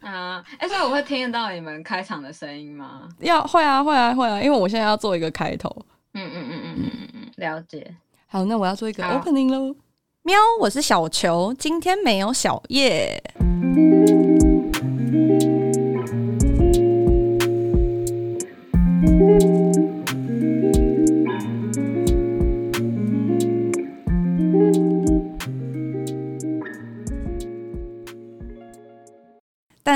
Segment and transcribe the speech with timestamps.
[0.00, 3.08] 啊，哎，所以我会听得到你们开场的声音吗？
[3.20, 5.74] 要会啊，会啊，会啊，因为我现在要做一个开头。
[6.14, 7.94] 嗯嗯嗯嗯嗯嗯嗯，了解。
[8.26, 9.74] 好，那我要做一个 opening 喽。
[10.22, 13.22] 喵，我是小球，今天没有小叶。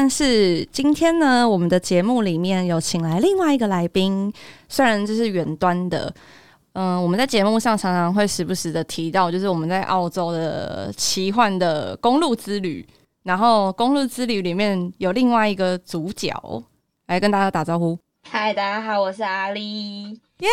[0.05, 4.31] 但是今天呢，我们的节目里面有请来另外一个来宾，
[4.68, 6.14] 虽然这是远端的，
[6.75, 12.86] 嗯、呃，我们在节目上常常会时不时的提到，就是我们在澳洲的奇幻的公路之旅。
[13.22, 16.31] 然后公路之旅里面有另外一个主角，
[17.07, 17.98] 来跟大家打招呼。
[18.29, 20.50] 嗨，大家好，我是阿丽，耶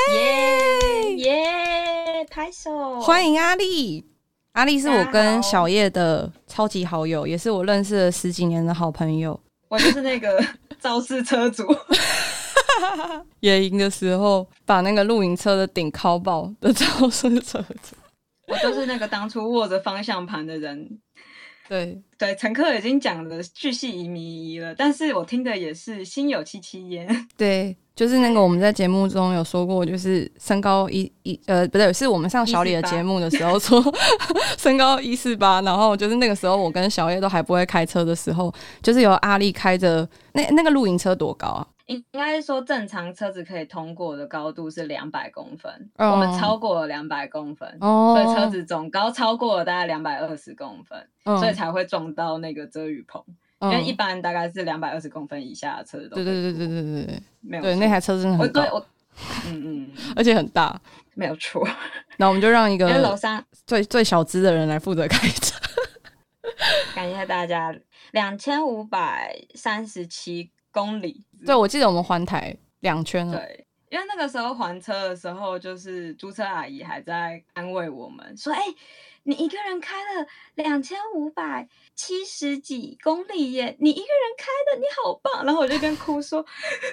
[1.17, 4.10] 耶，拍手，欢迎阿丽。
[4.53, 9.39] 阿丽是我跟小叶的超级好友，也是我认识了十几年的好朋友。
[9.69, 10.43] 我就是那个
[10.81, 11.65] 肇事车主，
[13.39, 17.95] 野营的时候把那个露营车的顶敲爆的肇事车主。
[18.47, 20.99] 我就是那个当初握着方向盘的人。
[21.71, 27.07] 对对，乘客已经讲的巨细靡遗了，但是我听的也是心有戚戚焉。
[27.37, 27.77] 对。
[27.93, 33.83] 就是那个我们在节目中有说过，就是身高一一呃不对，是我们上小李的节目的时候说
[34.57, 41.67] 身高一四八，然后就是那个时候我跟小叶都还不会开车的时候，就是由阿丽开着那那个露营车多高啊？
[41.91, 53.23] 应应该是说正常车子可以通过的高度是两百公分，哦、我们超过了两百公分，哦、所以车子总高超过了大概两百二十公分，哦、所以才会撞到那个遮雨棚。
[53.63, 58.83] 因为一般大概是两百二十公分以下的车子都对对对对对对对，没有对那台车真的很高，
[59.45, 60.81] 嗯嗯，而且很大，
[61.13, 61.63] 没有错。
[62.17, 65.59] 那我们就让一个楼上最最小资的人来负责开车。
[66.95, 67.71] 感谢大家，
[68.13, 71.23] 两千五百三十七公里。
[71.45, 73.37] 对，我记得我们环台两圈了。
[73.37, 78.61] 对，因为那个时候还车的时候，就是租车阿姨还在安慰我们说：“哎。”
[79.23, 83.77] 你一个人开了两千五百七十几公里耶！
[83.79, 85.45] 你一个人开的，你好棒！
[85.45, 86.43] 然后我就跟哭说，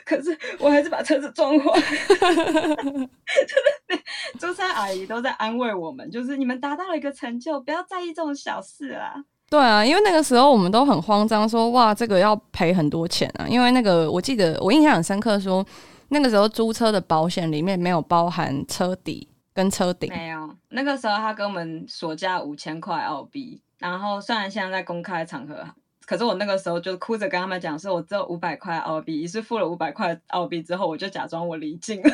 [0.05, 1.81] 可是我还是把车子撞坏。
[1.81, 3.57] 就
[3.97, 9.25] 是租车阿姨都在安慰我们，就是你们达到了一个成就，不要在意这种小事啊。
[9.51, 13.47] 对啊，因为那个时候我们都很慌张，说哇，这个要赔很多钱啊！
[13.49, 15.65] 因为那个我记得我印象很深刻，说
[16.09, 19.29] 那个时候租车的保险里面没有包含车底。
[19.55, 25.67] 跟车顶没有，那个时候他跟我们索价五千块澳币，然后虽然现在在公开场合，
[26.07, 32.11] 可是我那个时候就哭着跟他们讲，说我只有五百块澳币，于是付了五百块澳币之后，我就假装我离境了。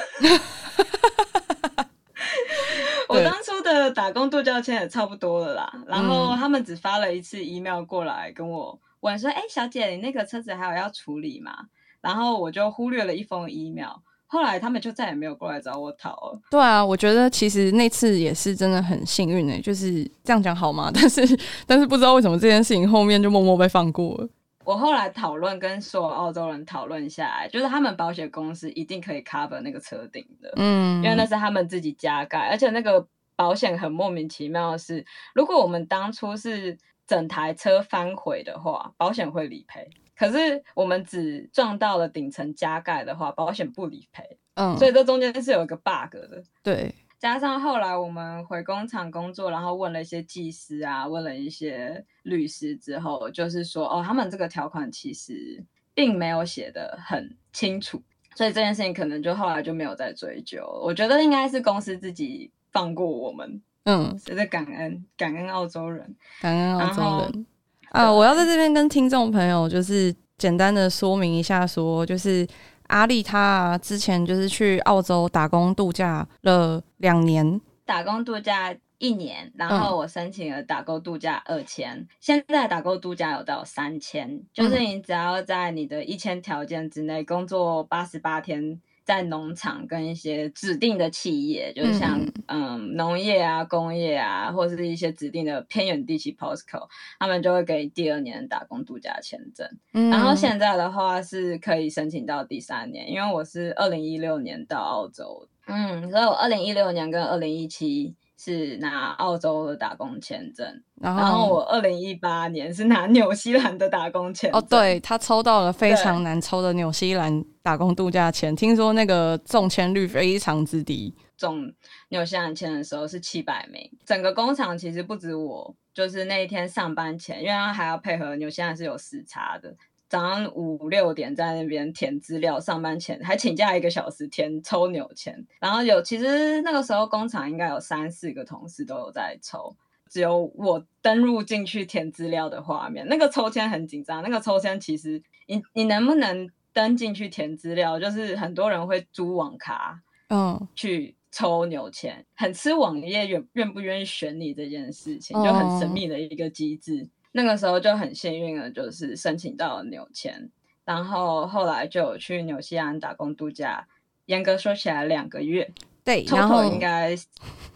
[3.09, 11.53] 我当初的打工度假签也差不多了啦，然后他们只发了一次 email 过来跟我问说，哎、欸，小姐，你那个车子还有要处理吗？
[12.01, 13.97] 然后我就忽略了一封 email。
[14.27, 16.41] 后来他们就再也没有过来找我讨了。
[16.51, 20.91] 对啊，我觉得其实那次也是真的很幸运诶，就是这样讲好吗？
[20.95, 24.29] 但是但是不知道为什么这件事情后面就默默被放过了。
[24.65, 35.05] 我后来讨论跟所有澳洲人讨论下来，就是他们保险公司一定可以 cover 那个车顶的，嗯，因为那是他们自己加盖，而且那个保险很莫名其妙的是，
[35.35, 39.89] 如果我们当初是整台车翻毁的话，保险会理赔。
[40.17, 44.39] 可是我们只撞到了顶层加盖的话，保险不理赔。
[44.55, 46.43] 嗯，所以这中间是有一个 bug 的。
[46.63, 55.65] 对，加上后来我们回工厂工作，然后问了一些技师啊，问了一些律师之后，就是说哦，他们这个条款其实
[55.95, 58.03] 并没有写的很清楚，
[58.35, 60.63] 所以这件事情可能就后来就没有再追究。
[60.85, 63.63] 我觉得应该是公司自己放过我们。
[63.85, 67.47] 嗯，是在感恩感恩澳洲人，感恩澳洲人。
[67.89, 72.47] 啊，我要在这边跟听众朋友就是简单的说明一下，说就是
[72.89, 88.81] 阿丽她之前就是去澳洲打工度假了两年，打工度假一年，然后我申请了打工度假二千，嗯、现在打工度假有到三千，就是你只要在你的一千条件之内工作八十八天。
[89.05, 99.69] 在农场跟一些指定的企业，就是像嗯农、嗯、业啊、工业啊，或者是一些指定的偏远地区 postcode，他们就会给第二年打工度假签证。
[99.93, 108.15] 嗯、然后现在的话是可以申请到第三年，因为我是二零一六年到澳洲，嗯，所以我二零一六年跟二零一七。
[108.45, 110.67] 是拿澳洲的打工签证，
[111.01, 114.61] 然后，然后我二零一八年是拿纽西兰的打工签证。
[114.61, 121.15] 哦，对，他抽到了非常难抽的纽西兰打工度假签，听说那个中签率非常之低。
[121.39, 121.73] 中
[122.11, 129.75] 纽西兰签的时候是七百名，整个工厂其实不止我，就是那一天上班前，因为他还要配合纽西兰是有时差的。
[130.09, 139.75] 早上五六点在那边填资料，上班前还请假一个小时填抽纽签，然后有其实那个时候工厂应该有三四个同事都有在抽，
[140.09, 143.07] 只有我登入进去填资料的画面。
[143.09, 157.09] 那个抽签很紧张，那个抽签其实你你能不能登进去填资料，就是很多人会租网咖，嗯，去抽纽签，很吃网页愿愿不愿意选你这件事情，就很神秘的一个机制。
[157.37, 160.51] 那个时候就很幸运的，就是申请到了纽签，
[160.85, 163.89] 然后后来就有去纽西兰打工度假，
[164.27, 165.69] 严格说起来两个月，
[166.05, 167.13] 对，然后应该，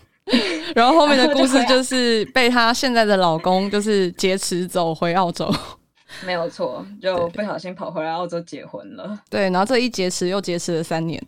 [0.77, 5.53] 然后后面的故事就是被她现在的老公就是劫持走回澳洲，
[6.25, 11.21] 没有错，就不小心跑回来澳洲结婚了，对，然后这一劫持又劫持了三年，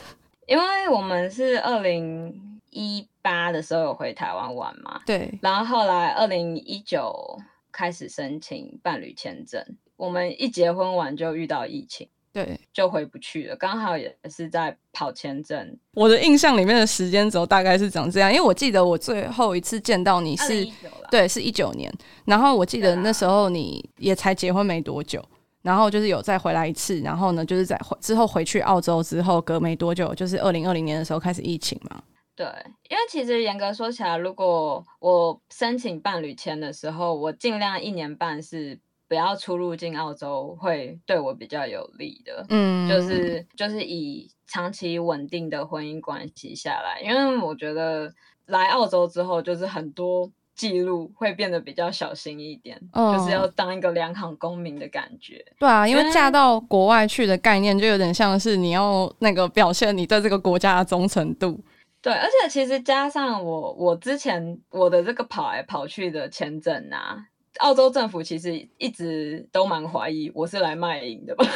[0.46, 7.40] 因为我们是二零一八的时候有回台湾玩嘛，对，然后后来二零一九。
[7.72, 9.64] 开始申请伴侣签证，
[9.96, 13.56] 我们一结婚完就遇到疫情，对，就回不去了。
[13.56, 15.76] 刚好也是在跑签证。
[15.92, 20.66] 我的印象里面的时间轴大概是长这样，因为我记得我最后一次见到你是，
[21.10, 21.92] 对，是一九年。
[22.24, 25.24] 然后我记得那时候你也才结婚没多久，
[25.62, 32.02] 然后就是有再回来一次，然后呢，就是在之后回去澳洲之后隔没多久，就是二零二零年的时候开始疫情嘛。
[32.38, 32.46] 对，
[32.88, 42.46] 因为其实严格说起来，如果我申请伴侣签的时候，我尽量一年半是不要出入境澳洲，会对我比较有利的。
[42.50, 48.14] 嗯，就是就是以长期稳定的婚姻关系下来，因为我觉得
[48.46, 55.44] 来澳洲之后，就是很多记录会变得比较小心一点，哦、就是要当一个良好公民的感觉。
[55.58, 61.60] 对啊，因为嫁到国外去的概念，就有点像是你要那个表现你对这个国家的忠诚度。
[62.00, 67.18] 对，而且其实加上我，我之前我的这个跑来跑去的签证啊，
[67.58, 71.44] 澳洲政府其实一直都蛮怀疑我是来卖淫的吧？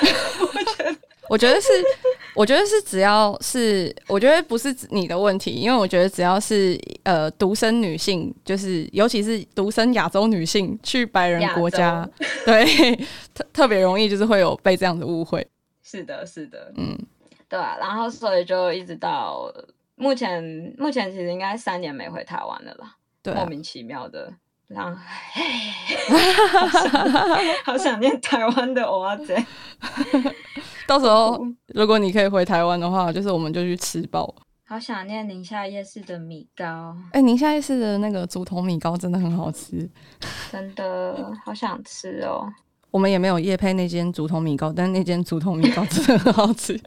[0.50, 0.97] 我觉得，
[1.31, 1.69] 我觉得是，
[2.35, 12.97] 我觉得是，只要是，我觉得不是你的问题，因为我觉得只要是呃独生女性，就是尤其是独生亚洲女性去白人国家，洲对，
[13.33, 15.47] 特特别容易就是会有被这样的误会。
[15.85, 16.99] 是的，是的，嗯，
[17.49, 19.49] 对啊，然后所以就一直到。
[19.94, 20.43] 目前
[20.79, 24.33] 目前其实应该三年没回台湾了啦，对啊，莫名其妙的，
[24.69, 25.00] 然后
[27.65, 29.47] 好想念台湾的蚵仔煎。
[30.87, 34.35] 到时候如果你可以回台湾的话，就是我们就去吃饱。
[34.65, 39.89] 好想念宁夏夜市的米糕，哎、欸，宁夏夜市的那个竹筒米糕真的很好吃，
[40.50, 42.50] 真的好想吃哦。
[42.93, 46.79] 我们也没有夜配那间竹筒米糕，但那间竹筒米糕真的很好吃，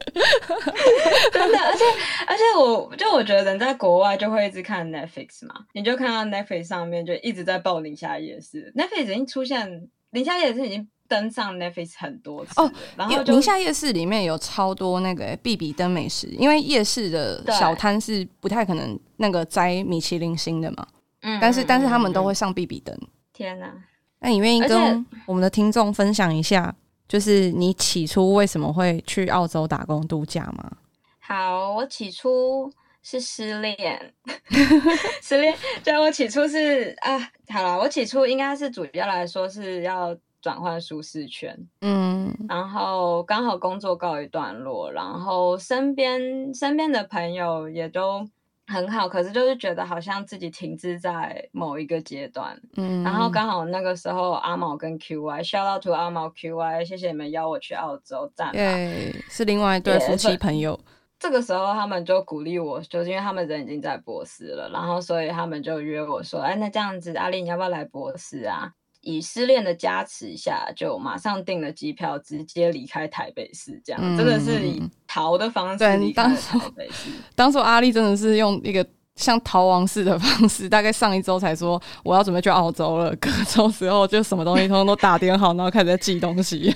[1.32, 1.58] 真的。
[1.58, 1.84] 而且
[2.28, 12.70] 而且我就我觉得人在国外就会一直看 Netflix 嘛，你就看到 Netflix 上面就一直在报宁夏夜市，Netflix 已经出现，宁夏夜市已经登上 Netflix 很多次哦。
[12.96, 20.86] 然后宁夏夜市里面有超多那个必比登美食，因为夜市的小摊是不太可能那个摘米其林星的嘛，
[21.22, 22.96] 嗯，但是但是他们都会上必比登。
[23.32, 23.74] 天哪！
[24.20, 26.74] 那你愿意跟我们的听众分享一下，
[27.06, 30.72] 就是你起初为什么会去澳洲打工度假吗？
[31.20, 32.72] 好，我起初
[33.02, 34.14] 是失恋，
[35.22, 35.54] 失恋，
[35.84, 37.18] 对，我起初是啊，
[37.48, 48.26] 好了，我起初应该是主要来说是要转换舒适圈，嗯，然后刚好工作告一段落，然后身边身边的朋友也都。
[48.66, 60.78] 很好，可是就是觉得好像自己停滞在某一个阶段，嗯，然后刚好那个时候阿毛跟 QY，shout out to 阿毛 QY，谢谢你们邀我去澳洲站，对，是另外一对夫妻朋友。
[61.18, 68.72] 这个时候他们就鼓励我，就是因为他们人已经在博士了，然后所以他们就约我说，哎，那这样子，阿丽你要不要来博士啊？
[69.06, 73.80] 以失恋的加持下，就马上订了机票，直接离开台北市。
[73.84, 77.10] 这样、嗯、真的是以逃的方式离开台北市。
[77.36, 78.84] 当初阿丽真的是用一个
[79.14, 86.74] 像逃亡式的 方式，大概上一周才说我要准备去澳洲了，隔周时候就什么东西通通都打点好，然后开始在寄东西。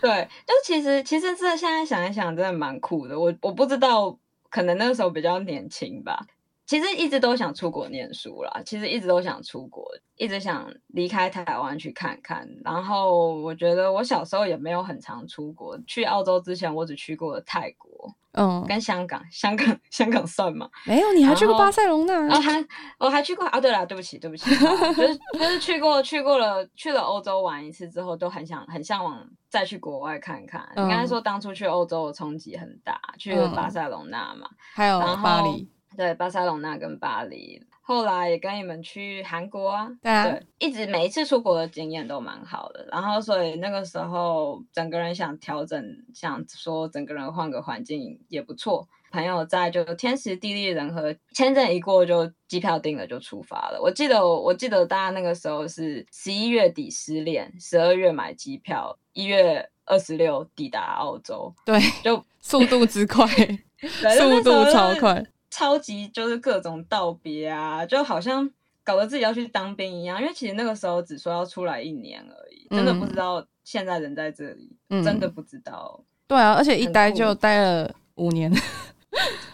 [0.00, 3.18] 对，就其实其实这现在想一想，真的蛮酷的。
[3.18, 4.16] 我我不知道，
[4.48, 6.24] 可能那个时候比较年轻吧。
[6.70, 9.84] 其实一直都想出国念书啦，其实一直都想出国，
[10.14, 12.48] 一直想离开台湾去看看。
[12.64, 20.70] 然后我觉得我小时候也没有很常出国，去澳洲之前我只去过泰国，嗯，跟香港，香港香港算吗？
[20.86, 22.32] 没有，你还去过巴塞隆那？
[22.32, 22.64] 啊，还
[23.00, 23.60] 我还去过啊？
[23.60, 24.48] 对了，对不起，对不起，
[24.94, 30.70] 就是就是去过去过了去了欧洲玩一次之后，都很想很向往再去国外看看。
[30.76, 35.68] 嗯、你刚才说当初去欧洲的冲击很大，去了巴塞隆那嘛，嗯、还有巴黎。
[35.96, 42.86] 对，巴塞隆纳跟巴黎，后来也跟你们去韩国啊，对啊，对，一直每一次出国的经验都蛮好的。
[42.90, 48.88] 然后所以那个时候整个人想调整，想说整个人换个环境也不错。
[49.12, 53.80] 朋友在就天时地利人和，签证一过就机票订了就出发了。
[53.82, 61.52] 我记得我记得大家那个时候是十一月底失恋，十二月买机票，一月二十六抵达澳洲。
[61.66, 63.26] 对，就速度之快，
[64.16, 68.48] 速度超快，超级就是各种道别啊，就好像
[68.84, 70.20] 搞得自己要去当兵一样。
[70.20, 76.02] 因为其实那个时候只说要出来一年而已，真的不知道现在人在这里，嗯、真的不知道。
[76.26, 78.50] 对啊，而且一待就待了五年。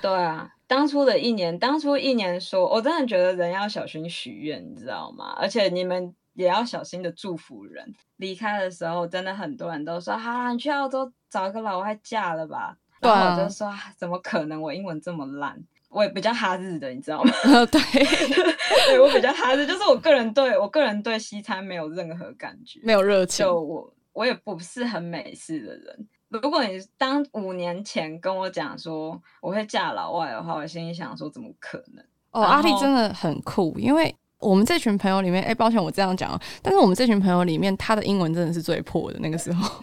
[0.03, 5.35] 对啊，当初的一年，当初一年说，我真的觉得人要小心许愿，你知道吗？
[5.38, 7.95] 而且你们也要小心的祝福人。
[8.17, 14.61] 离开的时候，真的很多人都说：“好啦，你去澳洲找一个老外嫁了吧。”对啊，然后我就说：“怎么可能？
[14.61, 15.65] 我英文这么烂。”
[15.97, 17.33] 我也比较哈日的，你知道吗？
[17.73, 17.81] 对，
[18.87, 23.47] 对我比较哈日，就是我个人对我个人对西餐没有任何感觉，没有热情。
[23.47, 26.07] 就我我也不是很美式的人。
[26.29, 32.05] 如果你当五年前跟我讲说我会嫁老外的话，我心里想说怎么可能？
[32.33, 39.83] 哦，阿丽真的很酷，因为我们这群朋友里面，哎、欸，抱歉我这样讲，但是我们这群朋友里面，他的英文真的是最破的那个时候。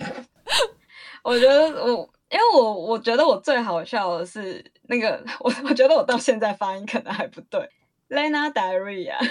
[1.24, 7.70] 我觉得我，因为我我觉得我最好笑的是那个， 我我觉得我到现在发音可能还不对
[8.10, 9.16] ，Lena Diarrhea。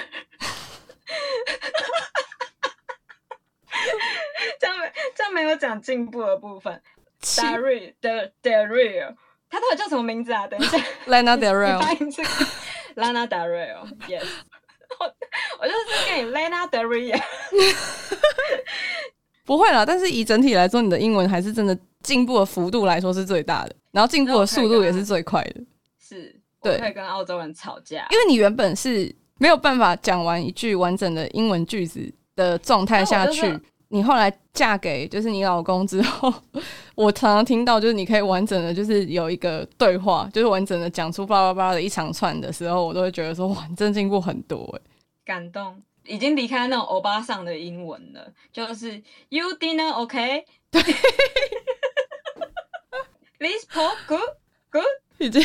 [4.60, 6.80] 这样没这样没有讲进步的部分。
[7.20, 9.14] Daryl the Daryl
[9.50, 10.46] 他到底叫什么名字啊？
[10.46, 12.22] 等一下， Lena Daria，发音是
[12.96, 14.26] Lena Daria，Yes，
[14.98, 15.14] 我
[15.60, 17.20] 我就是跟你 Lena Daryl，
[19.44, 19.84] 不会啦。
[19.84, 25.60] 但是以整体来说，你的英文还是真的进步的幅度来说是最大的，然后进步的速度也是最快的。
[26.00, 33.58] 是，对，会跟澳洲人吵架，因为你原本是没有办法讲完一句完整的英文句子的状态下去。
[33.88, 36.32] 你后来嫁给就是你老公之后，
[36.94, 44.80] 我常常听到就是你可以完整的，就是有一个对话，就是完整的讲出叭叭叭的一长串的时候，我都会觉得说哇，你真进步很多哎，
[45.26, 50.44] 感动，已经离开那种欧巴桑的英文了，就是 You dinner OK？
[50.70, 50.82] 对
[53.38, 54.36] ，This pork good
[54.70, 54.84] good？
[55.18, 55.42] 已经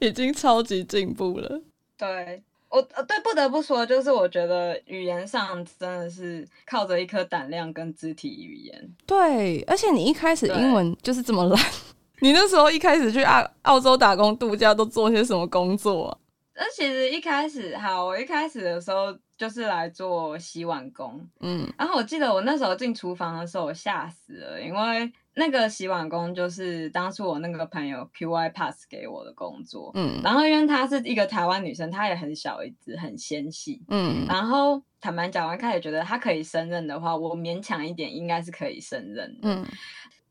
[0.00, 1.60] 已经超级进步了，
[1.96, 2.42] 对。
[2.70, 8.94] 我呃对，不得不说，就是我觉得语言上真的是靠着一颗胆量跟肢体语言。
[9.06, 11.58] 对，而且你一开始英文就是这么烂，
[12.20, 16.18] 你那时候一开始去澳澳洲打工度假都做些什么工作啊？
[16.56, 25.10] 那其实一开始，好，我一开始的时候就是来做洗碗工，嗯，然后我记得我那时候进厨房的时候，我吓死了，因为。
[25.34, 39.64] 那个洗碗工就是当初我那个朋友 QY pass 给我的工作，嗯，然后因为她是一个台湾女生，她也很小一只，很纤细，嗯，然后坦白讲，我一开始觉得她可以胜任的话，我勉强一点应该是可以胜任的，嗯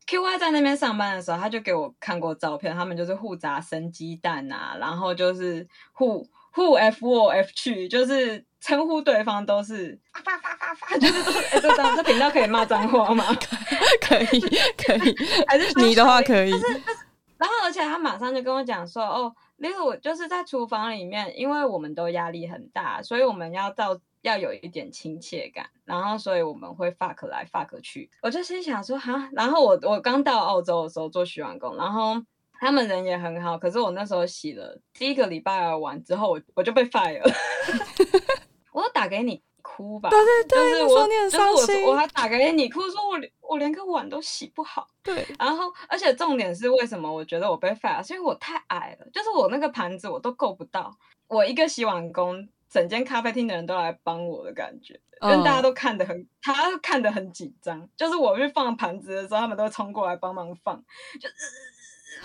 [0.08, 8.44] Q Y 在那边上班的时候，他就给我看过照片，他们就是互砸生鸡蛋啊，然后就是互互 F 我 F 去，就是。
[8.60, 13.24] 称呼对方都是啊发发发发， 就是都是哎，这这频道可以骂脏话吗？
[14.02, 14.40] 可 以
[14.78, 15.16] 可以，
[15.48, 16.52] 还是你的话可以。
[17.38, 28.10] 然后而且他马上就跟我讲说，哦，例如就是在厨房里面，因为我们都压力很大，所以我们要到要有一点亲切感，然后所以我们会 fuck 来 fuck 去。
[28.24, 32.22] 我就心想说哈，然后我我刚到澳洲的时候做洗碗工，然后。
[32.60, 37.32] 他们人也很好，可是我那时候洗了第一个礼拜完之后，我我就被 fire 了。
[38.78, 44.88] 我都打给你哭吧，对对对，就是我，就是我，我还打给你哭，说我连我连个碗都洗不好。
[45.02, 50.96] 对，然后而且重点是为什么我觉得我被 fire，是因为我太矮了，就是我那个盘子我都够不到。
[51.28, 60.78] 我一个洗碗工，整间咖啡厅的人都来帮我的感觉，跟大家都看得很，他看得很紧张，就是我去放盘子的时候，他们都冲过来帮忙放，
[61.20, 61.28] 就。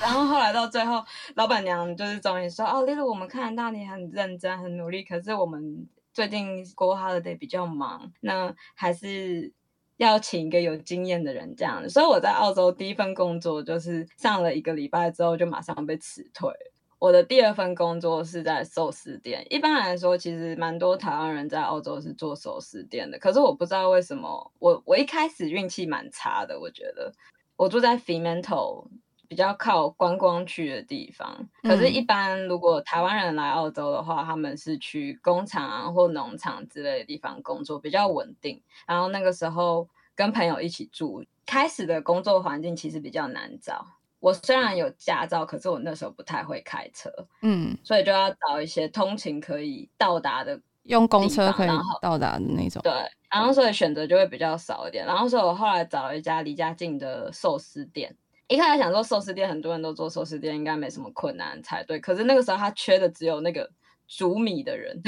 [0.00, 1.04] 然后后来到最后，
[1.34, 9.52] 老板娘就是终于说：“哦，例如我们看得到你很认真、很努力，可是我们最近过 holiday 比较忙，那还是
[9.96, 16.50] 要请一个有经验的人这样。”所以我在澳洲第一份工作就是上了一个礼拜之后就马上被辞退。
[16.98, 19.44] 我的第二份工作是在寿司店。
[19.50, 26.60] 一般来说，其实蛮多台湾人在澳洲是做寿司店的，可是我不知道为什么，我我一开始运气蛮差的。
[26.60, 27.12] 我觉得
[27.56, 28.86] 我住在 Fremantle。
[29.32, 38.62] 比较靠观光区的地方，可是，一般如果台湾人来澳洲的话，嗯、他们是去工厂啊或农场之类的地方工作，比较稳定。
[38.86, 43.86] 然后那个时候跟朋友一起住，开始的工作环境其实比较难找。
[44.20, 47.10] 我虽然有驾照，可是我那时候不太会开车，
[47.40, 51.68] 嗯，所以就要找一些通勤可以到达的，用公车可以
[52.02, 52.82] 到达的那种。
[52.82, 52.92] 对，
[53.30, 55.06] 然后所以选择就会比较少一点。
[55.06, 58.14] 然后所以我后来找了一家离家近的寿司店。
[58.52, 61.98] 一开始想说寿司店很多人都做寿司店，应该没什么困难才对。
[61.98, 63.66] 可是那个时候他缺的只有那个
[64.06, 64.94] 煮米的人，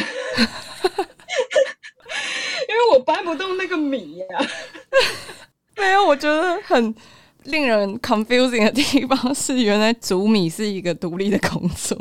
[2.66, 4.40] 因为我搬不动那个米呀、啊。
[5.76, 6.94] 没有，我觉得很
[7.42, 11.98] 令人 confusing 的地方是，原来煮米是一个独立的工作。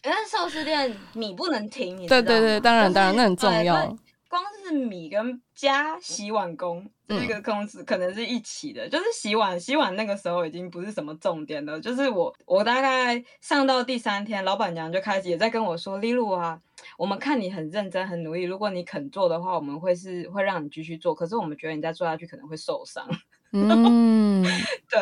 [0.00, 3.94] 但是寿司店米不能停，对对对，当然当然，那很重要。
[4.36, 11.80] 光是米跟加洗碗工这个公司可能是一起的，嗯、就是洗碗洗碗那个时候已经不是什么重点了。
[11.80, 16.60] 就是我我大概上到第三天，老板娘就开始也在跟我说：“丽露啊，
[16.98, 21.14] 我们看你很认真很努力，如果你肯做的话，我们会是会让你继续做。
[21.14, 23.08] 可是我们觉得你再做下去可能会受伤。
[23.52, 24.42] ”嗯，
[24.90, 25.00] 对，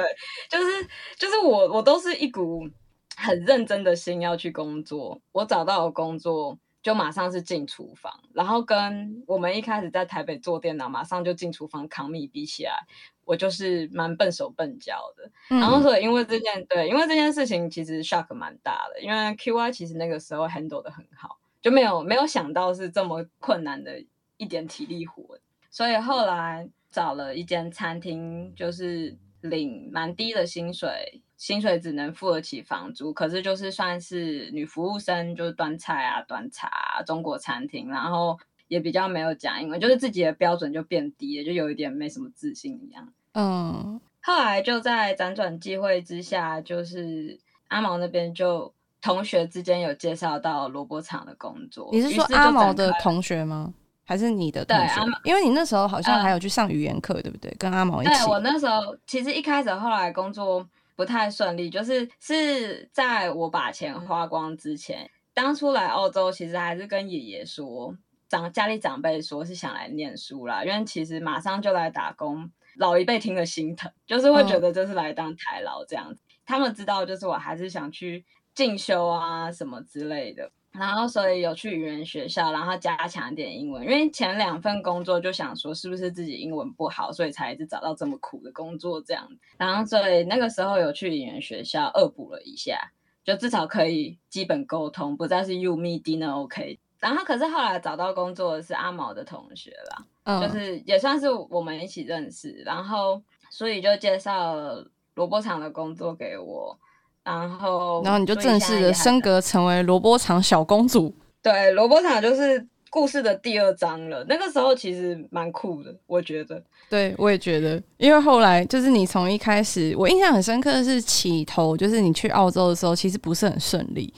[0.49, 2.69] 就是就是我我都是一股
[3.17, 5.21] 很认真的心要去工作。
[5.33, 6.57] 我找到了工作。
[6.85, 12.87] 就马上是进厨房，然后跟我们一开始在台北做电脑，马上就进厨房扛米比起来，
[13.25, 15.31] 我就是蛮笨手笨脚的。
[15.49, 24.05] 嗯、然后所以因为这件对，因为这件事情其实 shock 蛮大的，因为 QY 其实那个时候 handle 的很好，就没有没有想到是这么困难的
[24.37, 25.39] 一点体力活，
[25.71, 31.23] 所以后来找了一间餐厅，就是领蛮低的薪水。
[31.45, 43.07] 薪水只能付得起房租，可是就是算是女服务生，就是端菜啊、端茶啊，中国餐厅，然后也比较没有讲英文，就是自己的标准就变低了，就有一点没什么自信一样。
[43.35, 48.73] 嗯，后来就在辗转机会之下，就是阿毛那边就
[49.03, 51.91] 同学之间有介绍到萝卜厂的工作。
[51.93, 53.75] 你是说阿毛的同学吗？
[54.07, 54.95] 还是你的同学？
[54.95, 57.55] 对，因为你那时候好像还有去上语言课，呃、对不对？
[57.59, 58.15] 跟阿毛一起。
[58.15, 60.67] 对，我那时候其实一开始后来工作。
[60.97, 67.97] 不太顺利，就是是在我把钱花光之前，当初来澳洲其实还是跟爷爷说，
[68.29, 76.21] 长家里长辈说是想来念书啦，因为其实马上就来打工，老一辈听了心疼，就是会觉得这是来当台劳这样子。
[76.23, 78.25] 嗯、他们知道就是我还是想去
[78.55, 80.53] 进修啊什么之类的。
[80.77, 83.85] 然后，所以有去语言学校，然后加强一点英文。
[83.85, 89.29] 因为前两份工作就想说，是不是自己英文不好，所以才一直找到这么苦的工作这样。
[89.57, 92.91] 然后，所以那个时候有去语言学校恶补了一下，
[93.23, 96.81] 就至少可以基本沟通，不再是 you me dinner OK。
[96.99, 106.77] 然后，可是后来找到工作的是阿毛的同学啦，嗯、就是也算是我们一起认识，然后所以就介绍了萝卜厂的工作给我。
[107.25, 111.13] 然后，然后你就正式的升格成为萝卜厂小公主。
[111.43, 114.25] 对，萝卜厂就是故事的第二章了。
[114.29, 116.63] 那个时候其实蛮酷的，我觉得。
[116.91, 124.13] 对，我也觉得，因为后来就是你从一开始，我印象很深刻的是起头，就是你去澳洲的时候，其实不是很顺利，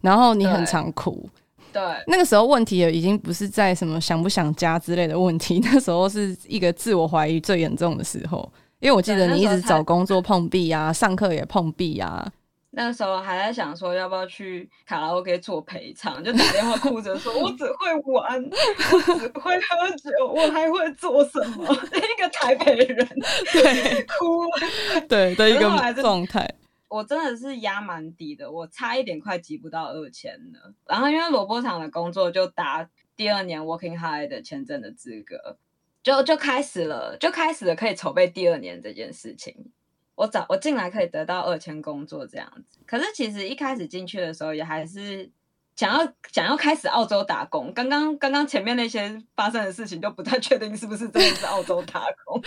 [0.00, 1.28] 然后你很常哭。
[1.72, 8.50] 对，那个时候问题也已经不是在什么想不想家之类的问题，那时候是一个自我怀疑最严重的时候。
[8.80, 12.26] 因为我记得你一直找工作碰壁啊，上课也碰壁啊。
[12.70, 21.64] 那时候还在想说要不要去卡拉 OK 做陪唱，就打电话哭着说：“我只会玩，我只会喝酒，我还会做什么？”
[21.96, 23.08] 一个台北人，
[23.52, 25.60] 对，哭了，对的一个
[26.02, 26.46] 状态。
[26.88, 30.74] 我真的是压蛮低的，我差一点快挤不到二千了。
[30.86, 35.56] 然后因为萝卜厂的工作就打第二年 Working Holiday 的签证的资格，
[36.02, 39.70] 就就开始了，就开始了可以筹备第二年这件事情。
[40.18, 45.30] 我找我进来可以得到二千工作这样子，可是其实一开始进去的时候也还是
[45.76, 47.72] 想要想要开始澳洲打工。
[47.72, 52.42] 刚刚刚刚前面那些发生的事情都不太确定是不是真的是澳洲打工，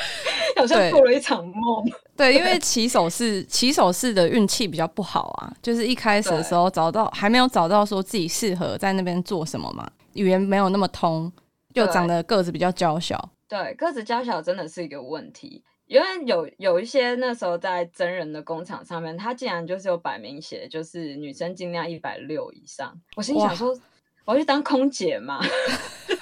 [0.57, 1.89] 好像做了一场梦。
[2.17, 11.31] 对，因为骑手是骑手式的运气比较不好啊，就是一开始的时候找到还没有找到说自己适合在那边做什么嘛，语言没有那么通，
[11.73, 13.31] 又长得个子比较娇小。
[13.47, 15.63] 对，个子娇小真的是一个问题。
[15.91, 22.97] 因为有有一些那时候在真人的工厂上面，他竟然就是有摆明写，就是女生尽量一百六以上。
[23.17, 23.77] 我心想说，
[24.23, 25.43] 我要去当空姐嘛？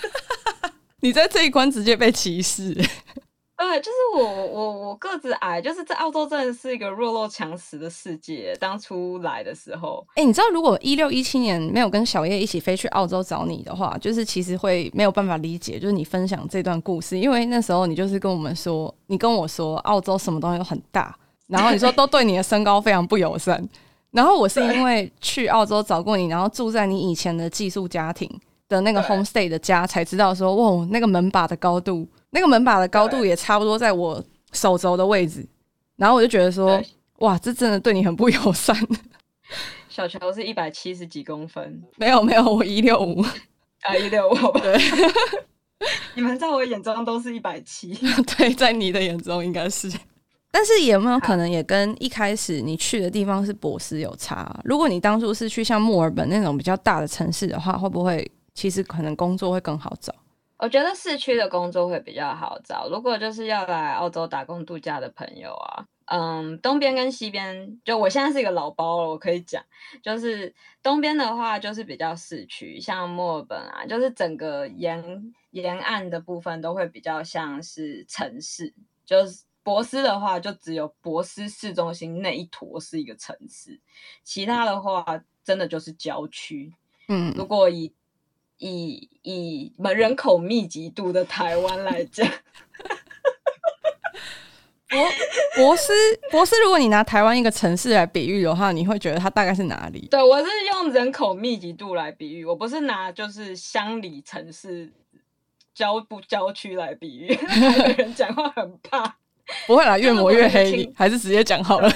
[1.02, 2.76] 你在这一关直接被歧视。
[3.60, 8.56] 对，就是我我我个子矮，就是在澳洲真的是一个弱肉强食的世界。
[8.58, 21.14] 当初来的时候，哎、你知道如果一六一七年没有跟小叶一起飞去澳洲找你的话，就是其实会没有办法理解，就是你分享这段故事，因为那时候你就是跟我们说，你跟我说澳洲什么东西都很大，
[21.48, 23.62] 然后你说都对你的身高非常不友善，
[24.12, 28.32] 然后我是因为去澳洲找过你，然后住在你以前的寄宿家庭
[28.70, 32.08] 的那个 homestay 的家，才知道说，哇，那个门把的高度。
[32.30, 35.46] 那个门把的高度也差不多在我手肘的位置，
[35.98, 36.82] 然后我就觉得说，
[37.18, 38.78] 哇，这真的对你很不友善。
[39.90, 43.22] 小乔是一百七十几公分，没有没有，我一六五
[43.82, 44.80] 啊，一六五， 对。
[46.14, 47.94] 你们在我眼中都是一百七，
[48.38, 49.90] 对，在你的眼中应该是。
[50.52, 54.60] 但是有没有可能也跟一开始你去的地方是博斯有差啊？
[54.64, 60.14] 如果你当初是去像墨尔本那种比较大的城市的话，会不会其实可能工作会更好找？
[60.58, 62.90] 我觉得市区的工作会比较好找。
[62.90, 69.64] 如果就是要来澳洲打工度假的朋友啊，嗯，东边跟西边，就我现在是一个老包了，我可以讲，
[70.04, 78.74] 就是东边的话就是比较市区，像墨尔本啊，就是整个沿沿岸的部分都会比较像是城市，
[79.06, 79.46] 就是。
[79.62, 83.80] 博斯的话，就只有博斯市中心那一坨是一个城市，
[84.24, 85.06] 其他的话
[85.44, 86.74] 真的就是郊区。
[87.08, 87.94] 嗯，如果以
[88.60, 92.28] 以以人口密集度的台湾来讲，
[94.88, 95.00] 博
[95.56, 95.92] 博斯
[96.32, 100.08] 博斯，如果你拿台湾一个城市来比喻的话，你会觉得它大概是哪里？
[100.10, 104.92] 对，我是用人口密集度来比喻，我不是拿就是乡里城市
[105.74, 109.18] 郊不郊区来比喻， 有人讲话很怕。
[109.66, 111.92] 不会啦，越抹越黑，还是直接讲好了。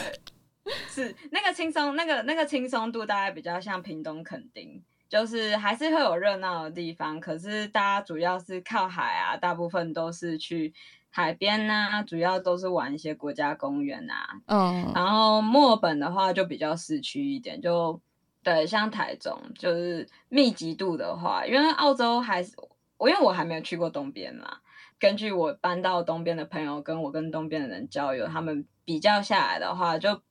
[0.89, 10.73] 是那个轻松，那个那个轻松度大概比较像屏东垦丁，就是还是会有热闹的地方，可是大家主要是靠海啊，大部分都是去
[11.09, 14.41] 海边啊，主要都是玩一些国家公园啊。
[14.47, 18.01] 嗯，然后墨尔本的话就比较市区一点，就
[18.41, 22.53] 对，像台中就是密集度的话，因为澳洲还是
[22.97, 24.57] 我，因为我还没有去过东边嘛。
[24.99, 30.21] 根据我搬到东边的朋友跟我跟东边的人交流，他们比较下来的话，就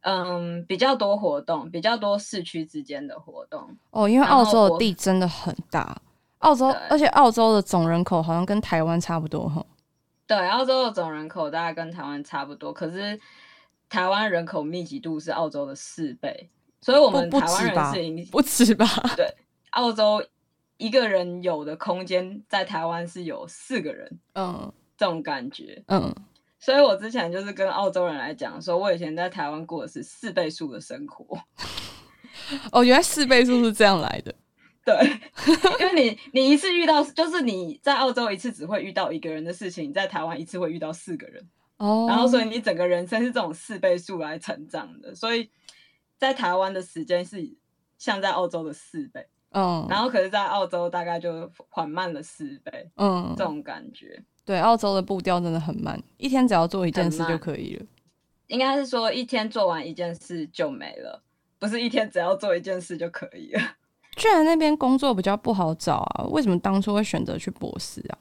[0.00, 4.08] 嗯比较多活动，比较多市区之间的活动哦。
[4.08, 6.00] 因为澳洲的地真的很大，
[6.38, 9.64] 澳洲而且澳洲的总人口好像跟台湾差不多哈。
[10.26, 13.18] 对，澳洲的总人口大概跟台湾差不多，可是
[13.88, 18.86] 台湾人口密集度是澳洲的四倍，所以我们台湾人是不止吧？
[19.16, 19.34] 对，
[19.70, 20.22] 澳洲。
[20.80, 26.14] 一个人有的空间在台湾是有四个人，嗯，这种感觉，嗯，
[26.58, 31.38] 所以我之前就是跟澳洲人来讲，说我以前在台湾过的是四倍数的生活。
[32.72, 34.34] 哦，原来四倍数是这样来的，
[34.84, 34.94] 对，
[35.80, 45.50] 因为你你一次遇到，就是你在澳洲一次只会遇到一个人的事情，你在台湾一次会遇到四个人，哦，然后所以你整个人生是这种四倍数来成长的，所以
[46.16, 47.56] 在台湾的时间是
[47.98, 49.26] 像在澳洲的四倍。
[49.50, 54.22] 嗯，然后可是，在澳洲大概就缓慢了四倍，嗯，这种感觉。
[54.48, 57.84] 对，澳洲的步调真的很慢，一天只要做一件事就可以了。
[58.46, 61.22] 应该是说，一天做完一件事就没了，
[61.58, 63.60] 不是一天只要做一件事就可以了。
[64.16, 66.24] 居然那边工作比较不好找啊？
[66.30, 68.16] 为什么当初会选择去博斯啊？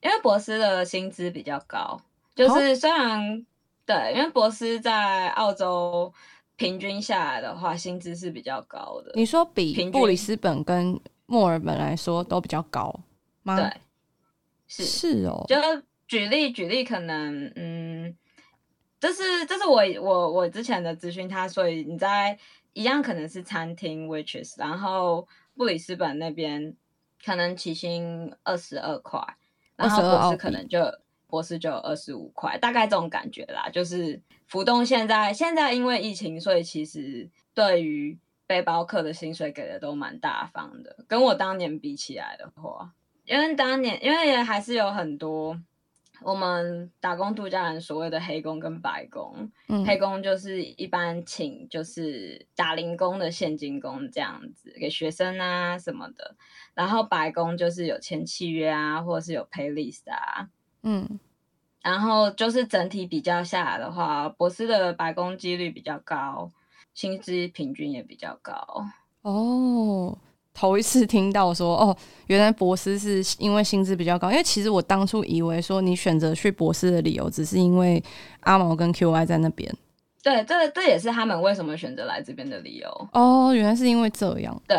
[0.00, 2.00] 因为博斯的薪资比较高，
[2.34, 3.44] 就是虽然、哦、
[3.84, 6.10] 对，因为博斯在澳洲。
[6.58, 9.12] 平均下来的话，薪资是比较高的。
[9.14, 12.98] 你说比布里斯本跟墨尔本来说都比较高
[13.42, 13.60] 吗？
[13.60, 13.70] 对，
[14.66, 15.44] 是是哦。
[15.48, 15.56] 就
[16.06, 18.16] 举例举例，可能嗯，
[18.98, 22.38] 这是这是我我我之前的咨询，他所以你在
[22.72, 26.74] 一样可能是餐厅 waitress，然后布里斯本那边
[27.24, 29.20] 可能起薪二十二块，
[29.76, 30.80] 然后博士可能就
[31.26, 34.22] 博士就有二十五块，大概这种感觉啦，就是。
[34.46, 42.92] 浮动现在现在因为疫情，所以其实对于背包客的薪水给的都蛮大方的，跟我当年比起来的话，
[43.26, 45.60] 因为当年因为也还是有很多
[46.22, 56.36] 我们打工度假人所谓的黑工跟白工，嗯，黑工就是一般请就是打零工的现金工这样子给学生啊什么的，
[56.74, 60.48] 然后白工就是有签契约啊，或者是有 pay list 啊，
[60.82, 61.20] 嗯。
[61.82, 66.50] 然后就是整体比较下来的话，博士的白工几率比较高，
[66.94, 68.84] 薪资平均也比较高。
[69.22, 70.18] 哦，
[70.56, 71.94] 头一次听到说哦，
[72.28, 74.30] 原来博士是因为薪资比较高。
[74.30, 78.02] 因为其实我当初以为说你选择去博士的理由只是因为
[78.40, 79.70] 阿毛跟 QY 在那边。
[80.22, 83.08] 对，这这也是他们为什么选择来这边的理由。
[83.12, 84.62] 哦，原来是因为这样。
[84.66, 84.78] 对，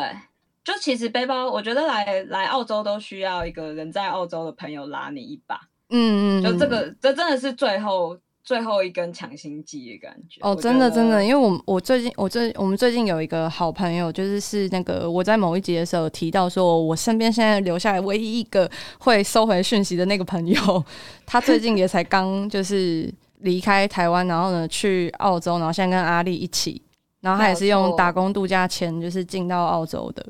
[0.63, 5.61] 就其实背包，我觉得来来澳洲都需要一个人在澳洲的朋友拉你一把。
[5.89, 10.39] 嗯嗯，就这个，这真的是最后最后一根强心剂的感觉。
[10.39, 20.85] 哦，真的真的，因为我我最近我最我们最近有一个好朋友，就是是那个我在某一集的时候提到说，我身边现在留下来唯一一个会收回讯息的那个朋友，
[21.27, 26.81] 他最近也才刚就是离开台湾，然后呢去澳洲，然后现在跟阿丽一起，
[27.19, 30.25] 然后他也是用打工度假签就是进到澳洲的。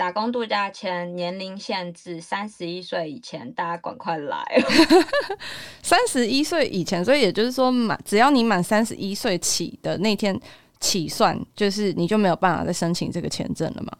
[0.00, 4.42] 打工度假签年龄限制三十一岁以前，大家赶快来。
[5.84, 10.40] 三十一岁以前，所以也就是说满，只要你满三十一岁起的那天
[10.80, 13.92] 起算，就是你就没有办法再申请这个签证了吗？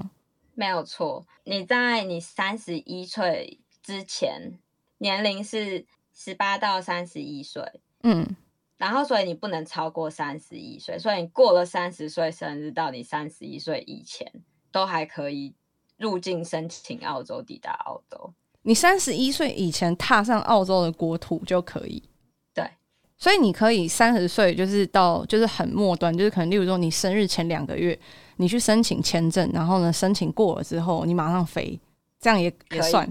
[0.55, 4.59] 没有错，你在你三十一岁之前，
[4.97, 5.85] 年龄是
[6.15, 7.63] 十八到三十一岁。
[8.05, 8.27] 嗯。
[8.79, 14.33] 然后，所以你不能超过三十一岁，所以你过了三十岁生日到你三十一岁以前，
[14.73, 15.53] 都还可以
[16.01, 18.33] 入境申请澳洲，抵达澳洲。
[18.63, 22.03] 你三十一岁以前踏上澳洲的国土就可以。
[22.53, 22.69] 对，
[23.17, 27.99] 所以你可以三十岁就是到就是很末端，就是可能例如说你生日前两个月，
[28.37, 31.79] 你去申请签证，然后呢申请过了之后，你马上飞，
[32.19, 33.09] 这样也也算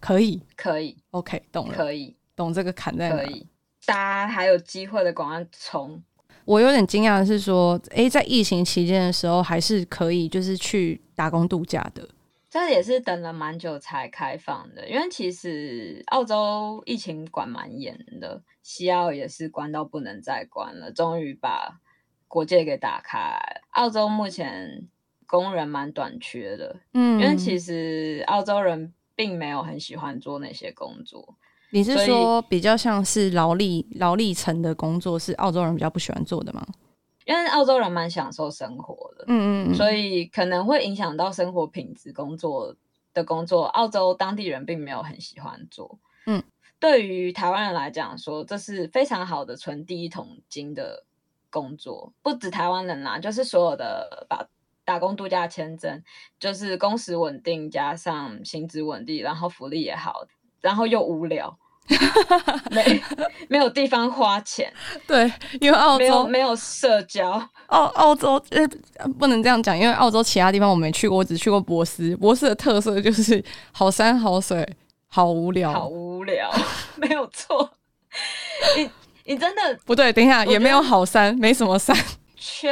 [0.00, 3.16] 可以，可以，OK，懂了，可以懂这个坎在哪？
[3.16, 3.46] 可以。
[3.84, 6.02] 大家还有机会的，赶快冲！
[6.44, 12.08] 我有点惊讶的是说，诶、欸，在疫情期间的时候，还是可以就是去打工度假的。
[12.52, 21.80] 这也是等了蛮久才开放的，因为其实澳洲疫情管蛮严的，西澳也是关到不能再关了，终于把
[22.28, 23.40] 国界给打开。
[23.70, 24.86] 澳洲目前
[25.26, 31.36] 工人蛮短缺的，嗯，因为其实澳洲人并没有很喜欢做那些工作。
[31.70, 36.66] 你是说比较像是劳力劳力层的工作，是澳洲人比较不喜欢做的吗？
[37.24, 42.12] 因为澳洲人蛮享受生活的，嗯嗯，所以可能会影响到生活品质。
[42.12, 42.74] 工作
[43.14, 45.98] 的工作，澳洲当地人并没有很喜欢做。
[46.26, 46.42] 嗯，
[46.78, 51.04] 对于台湾人来讲，说这是非常好的存第一桶金的
[51.50, 52.12] 工作。
[52.22, 54.46] 不止台湾人啦，就是所有的把
[54.84, 56.02] 打工度假签证，
[56.38, 60.26] 就是工时稳定，加上薪资稳定，然后福利也好，
[60.60, 61.58] 然后又无聊。
[62.70, 63.02] 没
[63.48, 64.72] 没有地方花钱，
[65.06, 67.30] 对，因为澳洲没有，没有社交。
[67.66, 72.16] 澳澳洲呃不能这样讲，因为澳洲其他地方我没去过，我只去过博斯。
[72.16, 73.42] 博斯的特色就是
[73.72, 74.66] 好山好水，
[75.08, 76.50] 好无聊，好无聊，
[76.96, 77.70] 没有错。
[78.76, 78.90] 你
[79.24, 81.96] 你真的不对，等一下也没有好山，没什么山。
[82.36, 82.68] 丘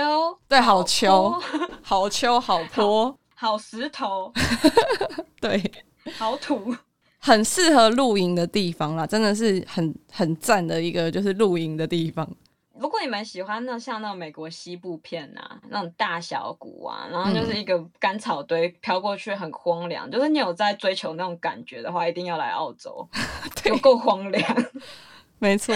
[0.48, 1.34] 对，好丘，
[1.82, 4.32] 好丘，好坡，好石头，
[5.40, 5.72] 对，
[6.18, 6.74] 好土。
[7.20, 12.28] 很适合露营的地方啦，真的是很很赞的一个就是露营的地方。
[12.78, 23.06] 如果你们喜欢那像那种美国西部片啊，那种大小谷啊，然后就是一个干草堆飘过去很荒凉，嗯，就是你有在追求那种感觉的话，一定要来澳洲，
[23.66, 24.42] 有够荒凉。
[25.38, 25.74] 没错，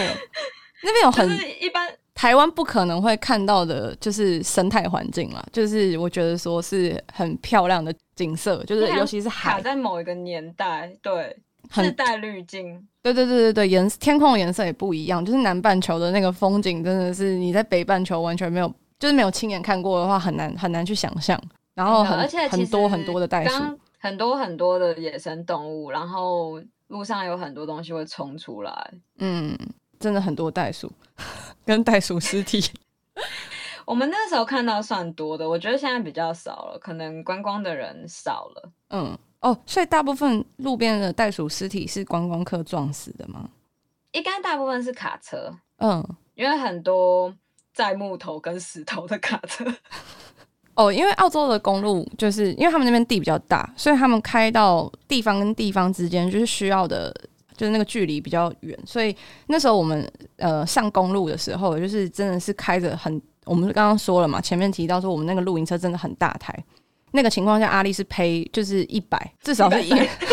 [0.83, 1.95] 那边有很就是一般。
[2.15, 11.37] 台湾不可能会看到的，就是生态环境啦，就是我觉得说是很漂亮的景色，就是尤其是海，在某一个年代，对，
[11.69, 21.39] 自带滤镜，对对对对对，颜天空的颜色也不一样，就是南半球的那个风景，真的是你在北半球完全没有，就是没有亲眼看过的话，很难很难去想象。
[21.73, 23.61] 然后很、嗯、而且很多很多的袋鼠，
[23.99, 29.57] 很多很多的野生动物，然后路上有很多东西会冲出来，嗯。
[29.99, 30.91] 真的很多袋鼠，
[31.65, 32.63] 跟袋鼠尸体。
[33.85, 38.71] 我们那时候看到算多的，我觉得现在比较少了，可能观光的人少了。
[38.89, 43.47] 嗯，哦，所以大部分路边的袋鼠尸体是观光客撞死的吗？
[44.11, 45.53] 应该大部分是卡车。
[45.77, 46.03] 嗯，
[46.33, 47.31] 因为很多
[47.73, 49.63] 载木头跟石头的卡车。
[50.73, 57.15] 哦，因为澳洲的公路就是因为他们那边地比较大，所以他们开到地方跟地方之间就是需要的。
[57.55, 59.15] 就是那个距离比较远，所以
[59.47, 66.53] 那时候我们呃上公路的时候，就是真的是开着很，我们刚刚说了嘛，前面提到说我们那个露营车真的很大台，
[67.11, 69.89] 那个情况下阿丽是赔就是一百，至少是一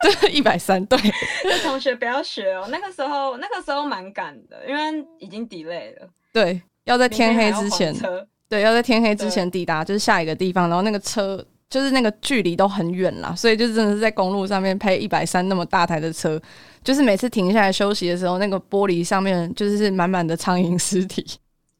[0.00, 0.98] 对，对一百三，对。
[1.44, 7.94] 那同学不要学哦，那个时候那个时候蛮赶的，因为已经 delay 了，对，要在天黑之前，
[8.48, 11.44] 对，要在天黑之前抵达就是下一个地方，然后那个车。
[11.70, 16.40] 就是那个距离都很远啦，所以就真的是在公路上面配一百三那么大台的车，
[16.82, 21.24] 就是每次停下来休息的时候，那个玻璃上面就是满满的苍蝇尸体。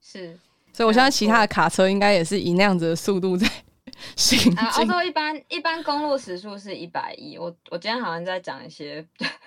[0.02, 0.36] 是，
[0.72, 3.48] 所以我相信其他的卡车应该也是以那样子的速度在
[4.14, 4.58] 行进。
[4.58, 9.02] 啊，澳洲一般一般公路时速是一百一，我我今天好像在讲一些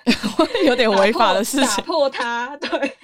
[0.66, 2.98] 有点违法的事情，打破它，对。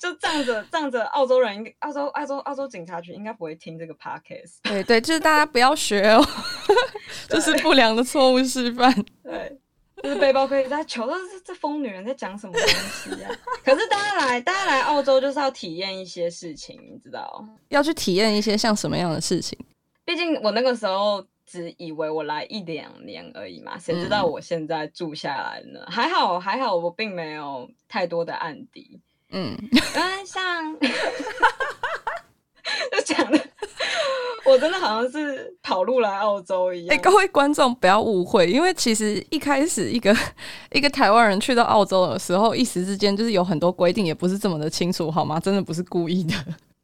[0.00, 4.56] 就仗着仗着澳洲人，澳洲澳洲澳洲警察局应该不会听这个 podcast。
[4.62, 6.26] 对对，就是大家不要学哦，
[7.28, 8.90] 这是不良的错误示范。
[9.22, 9.58] 对，
[10.02, 13.30] 就是背包可以在求，这是这疯女人在讲什么东西啊？
[13.62, 17.46] 可是大家来大家来澳洲就是要体验一些事情，你知道？
[17.68, 19.58] 要去体验一些像什么样的事情？
[20.06, 25.80] 毕竟我那个时候只以为我来一两年而已嘛，谁知道我现在住下来呢？
[25.86, 28.98] 嗯、还好还好，我并没有太多的案底。
[29.32, 30.76] 嗯，因为像
[32.92, 33.40] 就讲的，
[34.46, 36.94] 我真的好像是跑路来澳洲一样。
[36.94, 40.16] 哎、欸，各位观众不要误会，因为其实一开始一个
[40.72, 45.38] 一个台湾人去到澳洲的时候，一时之间就是有很多规定，也不是这么的清楚，好吗？
[45.40, 46.34] 真的不是故意的。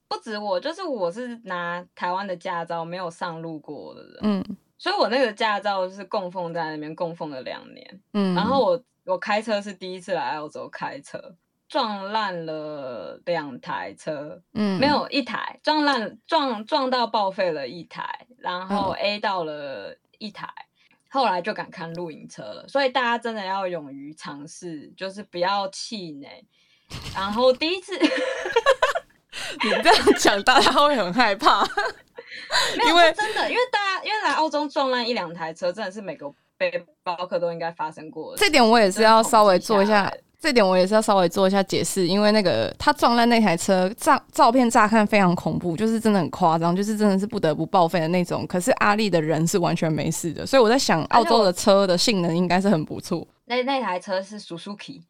[0.09, 4.19] 不止我，就是我是拿台湾的驾照，没有上路过的人。
[4.23, 8.01] 嗯，所以我那个驾照是供奉在那边，供奉了两年。
[8.13, 11.21] 嗯，然后我我开车是第一次来澳洲开车，
[11.69, 14.41] 撞烂了两台车。
[14.55, 22.67] 嗯，没有一台撞烂，撞撞到报废了一台，然后 A 到了一台，嗯、后来就敢看露营车了。
[22.69, 26.45] 所以大家真的要勇于尝试，就是不要气馁。
[27.15, 27.93] 然后第一次。
[29.63, 31.63] 你这样讲，大家会很害怕。
[32.89, 38.39] 因为真的，因为大家因为来澳洲撞烂一两台车，真的是每个背包客都应该发生过的。
[38.39, 42.07] 这点我也是要稍微做一下，这点我也是要稍微做一下解释。
[42.07, 48.47] 因为那个他撞烂那台车照照片乍看非常恐怖，就是真的很夸张，就是真的是不得不报废的那种。
[48.47, 53.27] 可是阿力的人是完全没事的，所以我在想，澳洲的车的性能应该是很不错。
[53.47, 55.03] 那那台车是 Suzuki。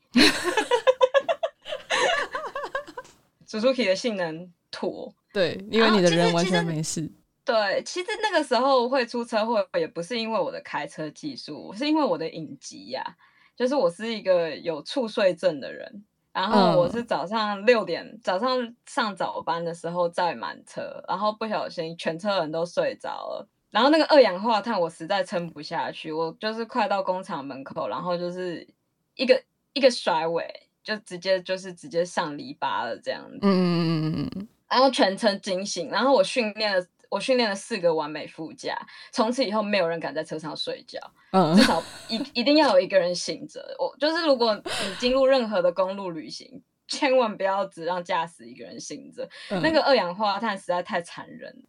[3.48, 7.10] Suzuki 的性能妥，对，因为你的人完全没事。
[7.44, 13.16] 对，其实那个时候会出车祸，也不是因为我的开车技术，是因为我的隐疾呀。
[13.56, 28.68] 就是我是一个有猝睡症的人，然后我是早上六点、嗯、早上上早班的时候载满车，然后不小心全车人都睡着了，然后那个二氧化碳我实在撑不下去，我就是快到工厂门口，然后就是
[29.14, 29.42] 一个
[29.72, 30.62] 一个甩尾。
[30.86, 36.86] 就直接就是直接上篱笆了这样子，嗯嗯嗯嗯，然后全程惊醒，然后我训练了
[37.16, 38.78] 我训练了四个完美副驾，
[39.10, 41.00] 从此以后没有人敢在车上睡觉，
[41.32, 43.74] 嗯，至少一一定要有一个人醒着。
[43.78, 51.64] 我就是如果你进入任何的公路旅行，千万不要只让驾驶一个人醒着，嗯，那个二氧化碳实在太残忍。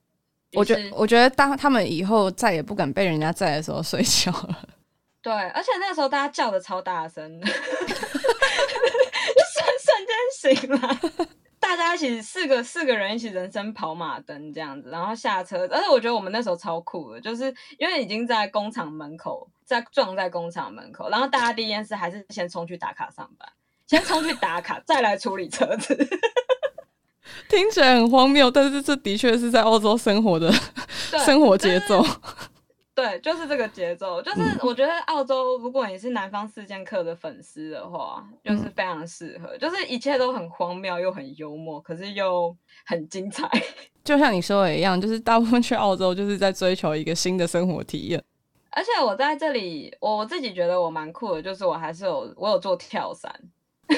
[0.52, 4.68] 我觉得我觉得当他们以后再也不敢被人家载的时候睡觉了。
[5.24, 7.48] 对，而且那个时候大家叫的超大声的。
[10.40, 11.00] 醒了，
[11.76, 15.68] 大家一起四个四个人一起人生跑马灯这样子，然后下车。
[15.68, 23.50] 而且我觉得我们那时候超酷的，就是因为已经在工厂门口，在撞在工厂门口，然后大家第一件事还是先冲去打卡上班，
[23.86, 25.96] 先冲去打卡，再来处理车子。
[27.50, 30.52] 听起来很荒谬，但是这的确是在澳洲生活的
[31.26, 32.02] 生活节奏。
[32.98, 34.20] 对，就是这个节奏。
[34.24, 39.56] 就是我觉得澳洲，如果你是南方四剑客的粉丝的话，就是非常适合。
[39.60, 42.58] 就是一切都很荒谬，又很幽默，可是又
[42.88, 43.48] 很精彩。
[44.04, 48.24] 就像你说的一样，就是大部分去澳洲就是在追求一个新的生活体验。
[48.72, 53.32] 而且我在这里，我自己觉得我蛮酷的，就是我还是有我有做跳伞。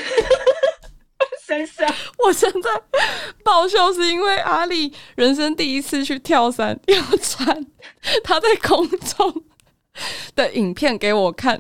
[1.50, 1.92] 谁想？
[2.24, 2.70] 我现在
[3.44, 7.66] 爆笑是因为阿力人生第一次去跳伞，要传
[8.24, 9.44] 他在空中
[10.36, 11.60] 的影片给我看，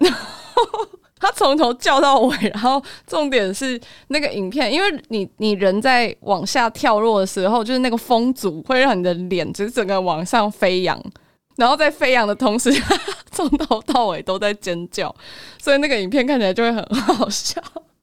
[1.19, 11.03] 他从头叫到尾，然后重点是那个影片，因为你你人在往下跳落的时候，就是那个风阻会让你的脸就是整个往上飞扬，
[11.57, 12.71] 然后在飞扬的同时，
[13.31, 15.13] 从头到尾都在尖叫，
[15.59, 17.59] 所以那个影片看起来就会很好笑。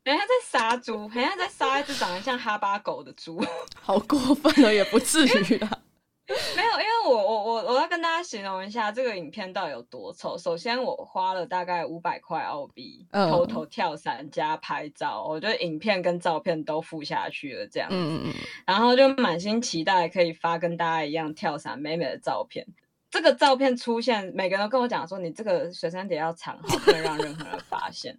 [0.07, 3.43] 人家在杀猪，人家在杀一只长得像哈巴狗的猪，
[3.83, 5.69] 好过分了，也不至于啦。
[6.57, 10.39] 没有，因为我我我我要跟大家形容一下这个影片到底有多丑。
[10.39, 17.97] 首先，我花了大概五百块澳币，偷偷跳伞加拍照，我觉得影片跟照片都附下去了，这样子。
[17.97, 18.35] 嗯嗯。
[18.65, 22.65] 然后就满心期待可以发跟大家一样跳伞美美的照片。
[23.11, 28.17] 这个照片出现，每个人都跟我讲说，你这个随身碟要藏好，不能让任何人发现。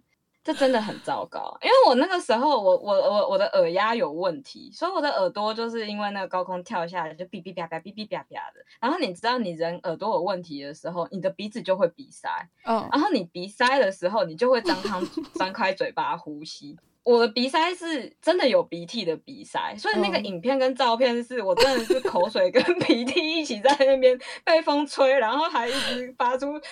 [0.48, 8.64] 这真的很糟糕，因为我那个时候我我我我的耳压有问题，所以我的耳朵就是因为那个高空跳下来就哔哔啪啪哔哔啪啪的。
[8.80, 12.30] 然后你知道你人耳朵有问题的时候，你的鼻子就会鼻塞，
[12.64, 14.98] 嗯，然后你鼻塞的时候，你就会张开
[15.38, 16.78] 张开嘴巴呼吸。
[17.02, 26.62] 我的鼻塞是真的有鼻涕的鼻塞，所以那个影片跟照片是我真的是口水跟 鼻涕一起在那边被风吹，然后还一直发出 嗯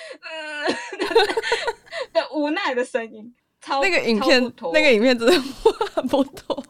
[2.15, 3.35] 的无奈的声音。
[3.83, 5.35] 那个影片，那个影片真的
[5.95, 6.63] 很 不妥。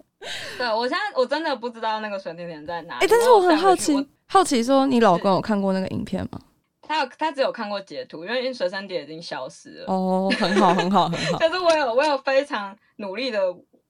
[0.58, 3.04] 对，我现在我真的不知道那个水甜甜在哪里。
[3.04, 3.94] 哎、欸，但是我很好奇，
[4.26, 6.40] 好奇说你老公有看过那个影片吗？
[6.82, 9.92] 他有，他只有看过截图，因为水生碟已经消失了。
[9.92, 11.36] 哦，很好，很好，很好。
[11.38, 13.40] 但是我有，我有非常努力的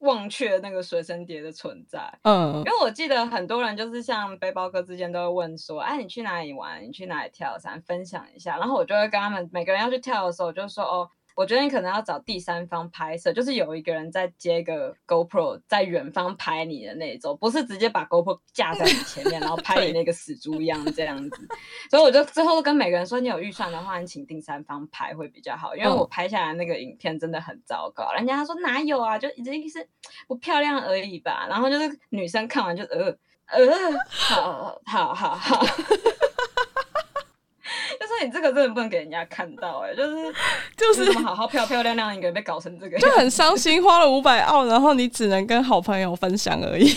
[0.00, 2.00] 忘却那个水生碟的存在。
[2.22, 6.82] 嗯，因为我记得很多人就是像背包客之间都会问说，哎、啊，你去哪里玩？
[6.82, 7.80] 你去哪里跳伞？
[7.82, 8.58] 分享一下。
[8.58, 11.08] 然后我就会跟他们每个人要去跳的时候，我就说哦。
[11.36, 21.48] 我觉得你可能要找第三方拍摄，就是有一个人在接个 GoPro 在远方拍你的那种，不是直接把 GoPro 架在你前面，然后拍你那个死猪一样这样子。
[21.90, 28.10] 所以我就最后跟每个人说，你有预算的话，你请第三方拍会比较好，因为我拍下来那个影片真的很糟糕。
[28.14, 29.86] 人家他说哪有啊，就一直是
[30.26, 31.46] 不漂亮而已吧。
[31.50, 33.14] 然后就是女生看完就呃
[33.48, 33.60] 呃，
[34.08, 35.66] 好好好好。
[35.66, 35.72] 就
[38.18, 40.34] 是你这个真的不能给人家看到哎、欸，就是
[40.76, 43.82] 就是好好漂漂亮亮一个人被搞成这个，就很伤心。
[43.82, 46.90] 花了五百澳，然后你只能跟好朋友分享而已。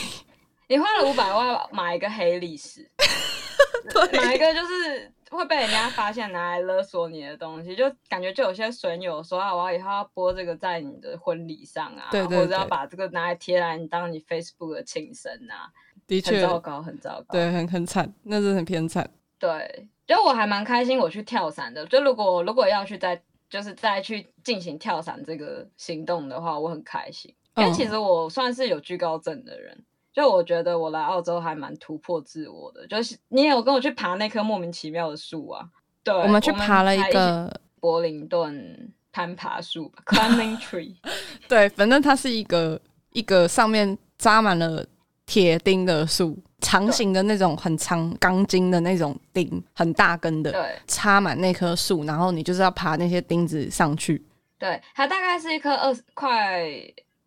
[0.68, 2.88] 你花了五百万买一个黑历史，
[3.92, 15.70] 对，买一个就是会被人家发现拿来勒索你的东西，就感觉就有些损友说啊，我要以后要播这个在你的婚礼上啊，对对对，或者要把这个拿来贴来你当你 Facebook 的庆生啊，
[16.08, 19.10] 的确很糟糕，很糟糕，对，很很惨，那是很偏惨，
[19.40, 19.88] 对。
[20.10, 21.86] 就我还蛮开心，我去跳伞的。
[21.86, 27.32] 就如果如果要去再就是再去进行跳伞这个行动的话，我很开心。
[27.56, 29.78] 因为其实我算是有惧高症的人，
[30.12, 32.88] 就我觉得我来澳洲还蛮突破自我的。
[32.88, 35.70] 就是你也有跟我去爬那棵莫名其妙的树啊？
[36.04, 40.96] 对，我们去爬了一个柏林顿攀爬树， climbing tree。
[41.48, 42.82] 对，反正它是一个
[43.12, 44.84] 一个上面扎满了
[45.28, 46.40] 铁钉的树。
[46.62, 54.24] 长形的那种很长钢筋的那种钉，很大根的，对，插满那棵树，然后你就是要爬那些钉子上去。
[54.58, 56.70] 对，它大概是一棵二十快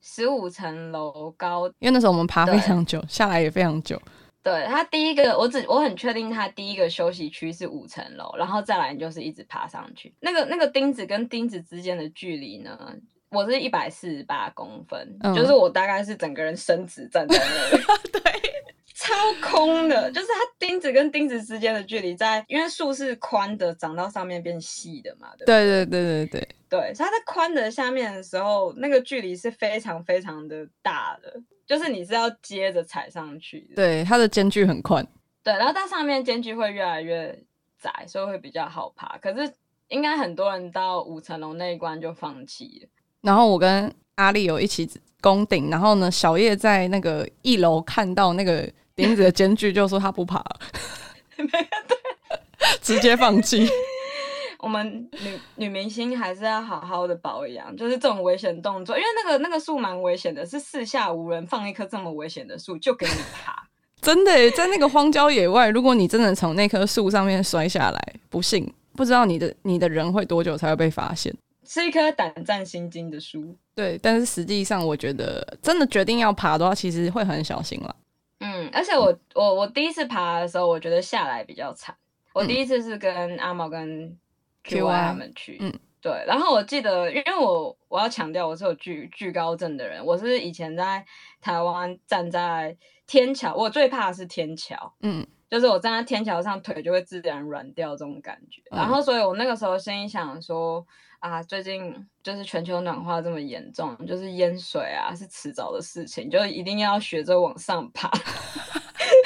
[0.03, 4.01] 十五层楼高，因为那时候我们爬非常久，下来也非常久。
[4.43, 10.13] 对，它第一个我只我很确定，它第一个休息区是五层楼，然后再来就是一直爬上去。
[10.21, 12.77] 那个那个钉子跟钉子之间的距离呢，
[13.31, 17.85] 我是一百四十八公分，嗯，就是我大概是整个人伸直站在那里。
[18.13, 18.21] 对。
[19.03, 20.35] 超空的， 就是它
[20.65, 25.87] 钉子跟钉子之间的距离在，因为树是宽的，长到上面变细的嘛，对对？
[25.87, 33.75] 对对对对所以它在宽的下面的时候，那个距离是非常非常的大的，就是你是要接着踩上去的。
[33.75, 35.05] 对，它的间距很宽。
[35.43, 37.37] 对，然后它上面间距会越来越
[37.81, 39.19] 窄，所以会比较好爬。
[39.19, 39.53] 可是
[39.89, 42.89] 应该很多人到五层楼那一关就放弃了。
[43.23, 44.89] 然后我跟阿丽有一起
[45.21, 48.71] 攻顶，然后呢，小叶在那个一楼看到那个。
[48.95, 50.61] 钉子的间距就说他不爬了，
[51.37, 51.49] 没有
[51.89, 51.99] 对，
[52.81, 53.69] 直接放弃。
[54.59, 63.67] 我们女女明星还是要好好的保养，就是这种危险动作，因为那个那个树蛮危险的，是四下无人放一棵这么危险的树就给你爬，
[64.01, 71.35] 真的在那个荒郊野外，如果你真的从那棵树上面摔下来，不幸不知道你的你的人会多久才会被发现，
[71.67, 73.57] 是一棵胆战心惊的树。
[73.75, 77.97] 对，但是实际上我觉得真的决定要爬的话，其实会很小心了。
[78.43, 81.97] 嗯，而且我我我第一次爬的时候，我觉得下来比较惨。
[82.35, 84.19] 我第一次是跟阿毛跟
[84.65, 86.25] QY 他们去，嗯，对。
[86.27, 90.05] 然后我记得，因为我我要强调，我是有惧惧高症的人。
[90.05, 91.05] 我是以前在
[91.41, 92.77] 台湾站在
[93.07, 98.63] 天桥，我最怕的是天桥，嗯，就是我站在天桥上，腿就会自然软掉这种感觉。
[98.71, 100.85] 然后，所以我那个时候心里想说。
[101.23, 108.11] 啊，最近就是全球暖化这么严重，就是淹水啊，是迟早的事情，就一定要学着往上爬。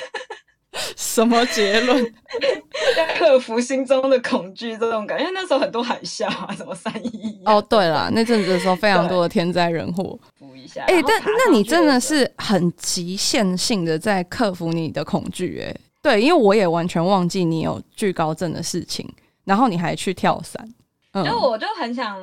[0.94, 2.04] 什么结论？
[2.98, 5.24] 要克服心中的恐惧，这种感觉。
[5.24, 7.42] 因为那时候很多海啸啊，什么三一一。
[7.46, 10.20] 哦，对了，那阵子的时候非常多的天灾人祸。
[10.38, 10.82] 扶一下。
[10.82, 15.74] 哎、欸，但那你真的是很极限性的在克服你的恐惧，哎，
[16.06, 20.72] 对，因为我也完全忘记你有惧高症的事情，然后你还去跳伞。
[21.12, 22.16] 就我就很想，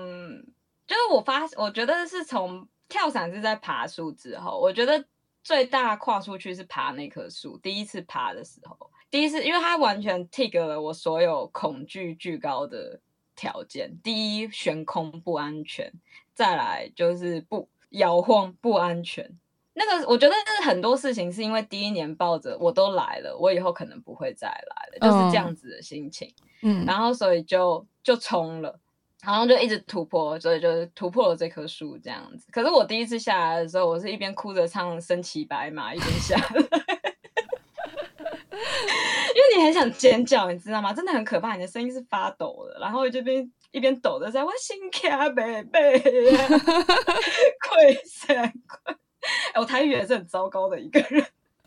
[0.87, 5.03] 就是我发，我觉得是从跳伞是在爬树之后，我觉得
[5.43, 7.57] 最大跨出去是爬那棵树。
[7.57, 13.01] 第一次爬的时候，第一次，因为它完全 tick 了我所有恐惧惧高的
[13.35, 13.99] 条件。
[14.01, 15.91] 第一，悬空不安全；
[16.33, 19.37] 再来就是不摇晃不安全。
[19.73, 26.33] 那个我觉得是很多事情是因为第一年抱着我都来了，我以后可能不会再来了，就是这样子的心情。
[26.61, 28.79] 嗯，然后所以就就冲了。
[29.25, 32.45] 然后就一直突破，所以就是突破了这棵树这样子。
[32.51, 36.59] 可是我第一次下来的时候，我是一边哭着唱《身骑白马》，一边下来，
[39.33, 40.91] 因为你很想尖叫，你知道吗？
[40.91, 45.97] 真的很可怕，你的声音是发抖的，然后这边一边抖着在，我心卡贝贝
[46.35, 46.47] 啊，
[47.63, 48.51] 溃散
[49.55, 51.25] 我台语也是很糟糕的一个人。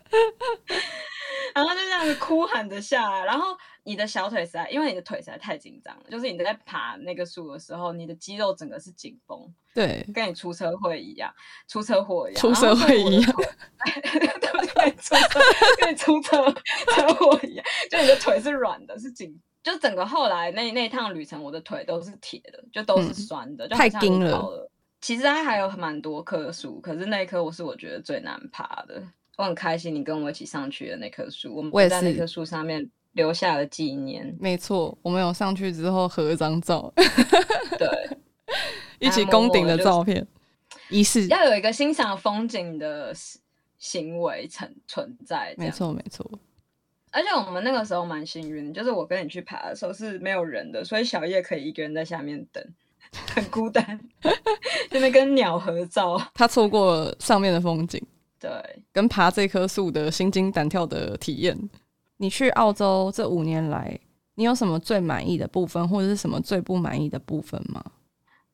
[1.53, 11.33] 然后就这样子哭喊着下来，然后你的小腿实在，因为你的腿实在太紧张了，就是你在爬那个树的时候，你的肌肉整个是紧绷，对，跟你出车祸一样，
[11.67, 13.33] 出车祸一样，出车祸一样，
[13.83, 14.91] 对不对？
[14.97, 15.39] 出车
[15.79, 16.37] 跟你出车
[16.95, 24.69] 车祸一样，就你的腿是软的，是紧，就整个后来那那趟旅程，我的腿都是铁的，就都是酸的，嗯、就太硬了。
[24.99, 29.01] 其实它还有蛮多棵树，可是那一棵我是我觉得最难爬的。
[29.37, 34.35] 我很开心你跟我一起上去的那棵树，我们在那棵树上面留下了纪念。
[34.39, 36.91] 没错，我们有上去之后合一张照，
[37.77, 37.87] 对，
[38.97, 40.25] 一起攻顶的照片，
[40.89, 43.13] 仪式、就是、要有一个欣赏风景的
[43.77, 45.53] 行为存存在。
[45.55, 46.27] 没错，没错。
[47.11, 52.63] 而且我们那个时候蛮幸运，就是我跟你去爬的时候是没有人的，所以小叶可以一个人在下面等。
[53.33, 53.99] 很孤单，
[54.89, 56.19] 就那跟鸟合照。
[56.33, 58.01] 他错过了上面的风景，
[58.39, 58.49] 对，
[58.91, 61.57] 跟爬这棵树的心惊胆跳的体验。
[62.17, 63.99] 你去澳洲这五年来，
[64.35, 67.83] 你有什么最满意的部分，或者是什么最不满意的部分吗？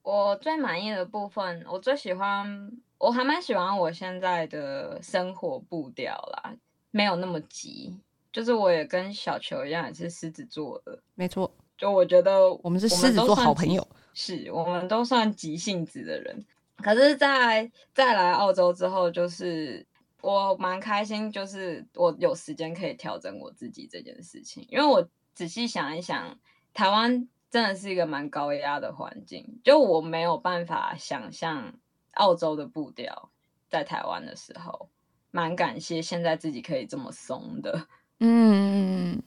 [0.02, 6.54] 我最满意的部分，我最喜欢，我还蛮喜欢我现在的生活步调啦，
[6.92, 7.98] 没有那么急。
[8.34, 11.50] 就是我也跟小球一样，也是狮子座的，没错。
[11.84, 13.86] 就我觉得我们是狮子座好朋友。
[14.14, 16.46] 是我们都算急性子的人，
[16.78, 19.86] 可是在，在再来澳洲之后，就是
[20.22, 24.66] 我蛮开心，就是我有时间可以调整我自己这件事情。
[24.70, 26.40] 因为我仔细想一想，
[26.74, 31.74] 台湾真的是一个蛮高压的环境，就我没有办法想象
[32.14, 33.30] 澳洲的步调。
[33.68, 34.90] 在台湾的时候，
[35.32, 37.88] 蛮感谢现在自己可以这么松的，
[38.24, 39.22] 嗯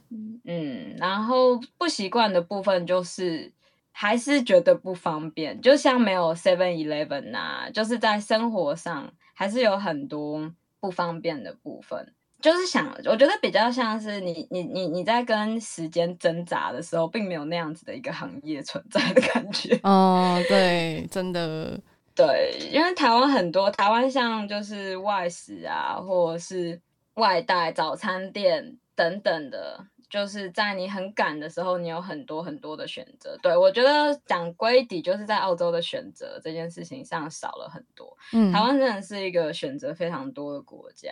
[0.44, 3.52] 嗯，然后不习惯的部分就是。
[3.98, 12.12] 还是觉得不方便，就像没有 Seven Eleven 啊，就是在生活上还是有很多不方便的部分。
[12.42, 19.80] 就是想，我觉得比较像是你你你你在跟时间挣扎的时候，并没有那样子的一个行业存在的感觉。
[19.82, 21.80] 哦，对，真的，
[22.14, 26.78] 对，因为台湾很多，台湾像就是外食啊，或者是
[27.14, 29.86] 外带早餐店等等的。
[30.08, 33.36] 就是在你很赶的时候，你有很多很多的选择。
[33.42, 38.16] 对，我觉得讲归底，就是在澳洲的选择这件事情上少了很多。
[38.32, 41.10] 嗯，台湾真的是一个选择非常多的国家。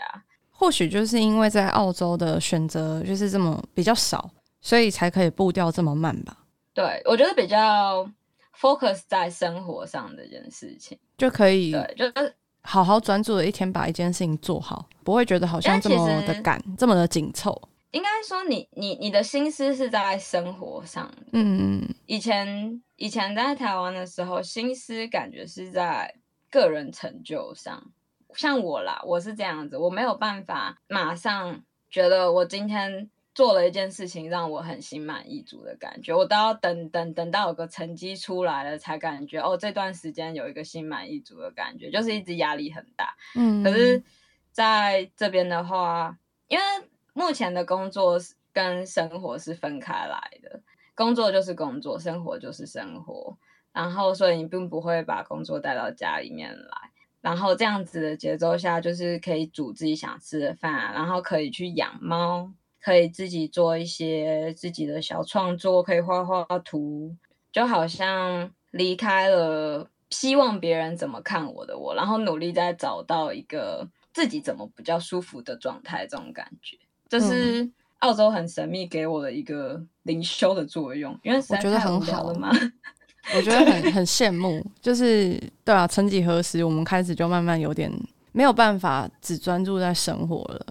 [0.49, 4.31] 或许就是因为在澳洲的选择就是这么比较少，
[4.61, 6.39] 所以才可以步调这么慢吧。
[6.73, 8.09] 对，我觉得比较
[8.57, 12.33] focus 在生活上这件事情，就可以对，就是
[12.63, 17.61] 好好专注的一天把一件事情做好，不会觉得好像这么的赶，这么的紧凑。
[17.95, 21.09] 应该说你，你你你的心思是在生活上。
[21.33, 21.95] 嗯嗯。
[22.07, 26.13] 以前以前在台湾的时候，心思感觉是在
[26.51, 27.93] 个人成就上。
[28.35, 43.15] 像我啦，我是这样子，我没有办法马上觉得我今天做了一件事情让我很心满意足的感觉，我都要等等等到有个成绩出来了才感觉哦，这段时间有一个心满意足的感觉，就是一直压力很大。
[43.37, 43.63] 嗯。
[43.63, 44.03] 可是
[44.51, 46.19] 在这边的话，
[46.49, 46.65] 因为
[47.15, 48.19] 目前的工作
[48.53, 50.61] 跟生活是分开来的，
[50.95, 53.39] 工作就是工作，生活就是生活。
[53.73, 56.77] 然后，所以你并不会把工作带到家里面来。
[57.21, 67.17] 然后这样子的节奏下，就是可以煮自己想吃的饭，然后可以去养猫，可以自己做一些自己的小创作，可以画画图，
[67.51, 76.79] 就好像离开了希望别人怎么看我的我，然后努力再找到一个自己怎么比较舒服的状态，这种感觉。
[77.19, 82.51] 这是澳洲很神秘给我的一个灵修的作用，因为 我觉得很好了嘛。
[83.35, 87.91] 我觉得很很羡慕，就是对啊，曾几何时，我们开始就慢慢有点
[88.33, 90.67] 没有办法只专注在生活了。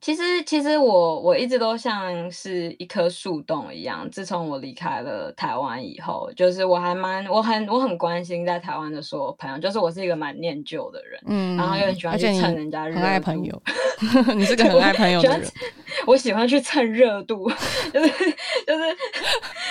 [0.00, 4.08] 其实，其实我我一直都像是一棵树洞一样。
[4.10, 9.58] 自从我离开了台湾以后，就是我还蛮我很我很关心在台湾的所有朋友。
[9.58, 13.62] 就是我是一个蛮念旧的人，嗯，然后又很喜欢去蹭人家热度，很爱朋友。
[14.36, 15.42] 你是个很爱朋友的人。
[16.06, 17.50] 我喜欢去蹭热度，
[17.92, 18.08] 就是
[18.66, 18.96] 就是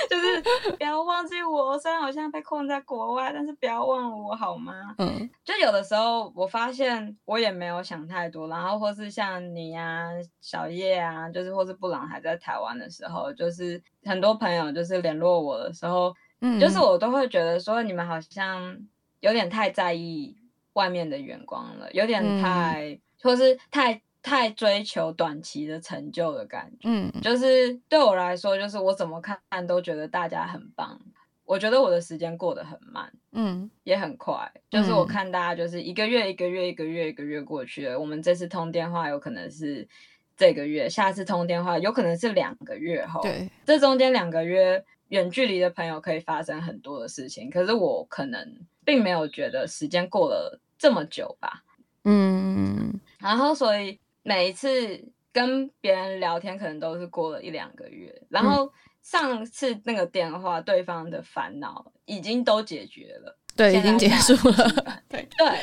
[0.10, 0.42] 就是
[0.78, 1.80] 不要忘记我。
[1.80, 4.74] 虽然我现在被困在国外，但是不要忘了我好吗？
[4.98, 10.17] 嗯，就有的时候我发现我也没有想太多，然后或是像你呀、啊。
[10.42, 18.78] 小叶啊，就是或是布朗还在台湾的时候，就是很多朋友就是联络我的时候，嗯，就是我都会觉得说你们好像
[19.20, 20.36] 有点太在意
[20.74, 31.00] 外面的眼光了，有点太，嗯、或是太太追求短期的成就的感觉，嗯，就是对我来说，就是我怎么看都觉得大家很棒。
[31.48, 34.52] 我觉得我的时间过得很慢，嗯，也很快。
[34.70, 39.88] 就是我看大家就是一个月一个月一个月一个月过去了，我们这次通电话有可能是
[40.36, 43.22] 这个月，下次通电话有可能是两个月后。
[43.22, 51.64] 对，这中间两个月远距离的朋友可以发生很多的事情，可是我可能并没有觉得时间过了这么久吧。
[52.04, 58.74] 嗯，然后所以每一次跟别人聊天可能都是过了一两个月，然后
[59.10, 64.70] 上次那个电话，对方的烦恼已经都解决了，对，已经结束了，
[65.08, 65.60] 对对。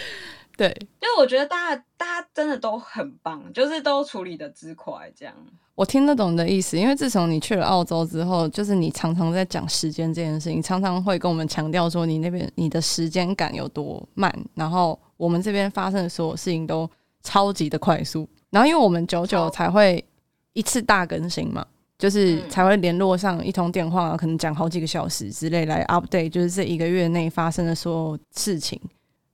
[0.57, 0.68] 对，
[1.01, 5.34] 就是我觉得大家大家真的都很棒，就是都处理的之快，这样。
[5.74, 16.88] 我听得懂你的意思，因为自从你去了澳洲之后，就是你常常在讲时间这件事情，常常会跟我们强调说你那边你的时间感有多慢，然后我们这边发生的所有事情都
[17.24, 18.28] 超级的快速。
[18.51, 20.03] 然后因为我们久久才会
[20.53, 21.66] 一次大更新嘛，
[21.99, 28.80] 就是才会联络上一通电话，可能讲好几个小时之类来 update，就是这一个月内发生的所有事情。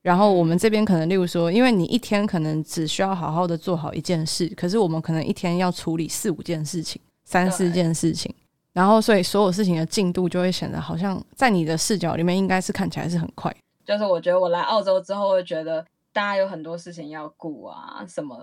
[0.03, 8.35] 然后我们这边可能，例如说，因为你一天可能只需要好好的做好一件事，可是我们可能一天要处理四五件事情、三四件事情，
[8.73, 13.55] 然后所以所有事情的进度就会显得好像在你的视角里面应该是看起来是很快。
[13.85, 15.85] 就是我觉得我来澳洲之后，会觉得
[16.15, 18.39] 大家有很多事情要顾啊，什么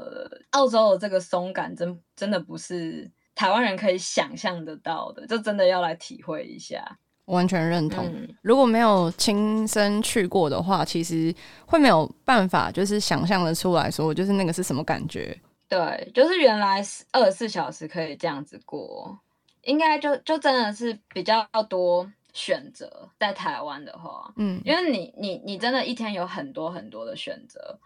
[0.52, 6.98] 澳洲的这个松感真真的不是台湾人可以想象得到的，就真的要来体会一下。
[7.26, 8.12] 完全认同。
[8.42, 11.32] 如果没有亲身去过的话，其实
[11.68, 15.40] 会没有办法，就是想象的出来说，就是那个是什么感觉。
[15.70, 19.20] 对，就是原来二十四小时可以这样子过，
[19.62, 23.08] 应该就就真的是比较多选择。
[23.20, 27.78] 在台湾的话，嗯，因为你你你真的一天有很多很多的选择。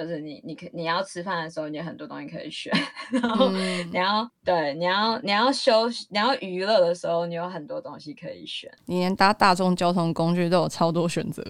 [0.00, 2.72] 就是你，你可你要吃饭的时候，你有很多东西可以选。
[3.12, 8.70] 然后你要、嗯、对，你要你要休息，你要娱乐的时候，你有很多东西可以选。
[8.86, 11.44] 你连搭大众交通工具都有超多选择。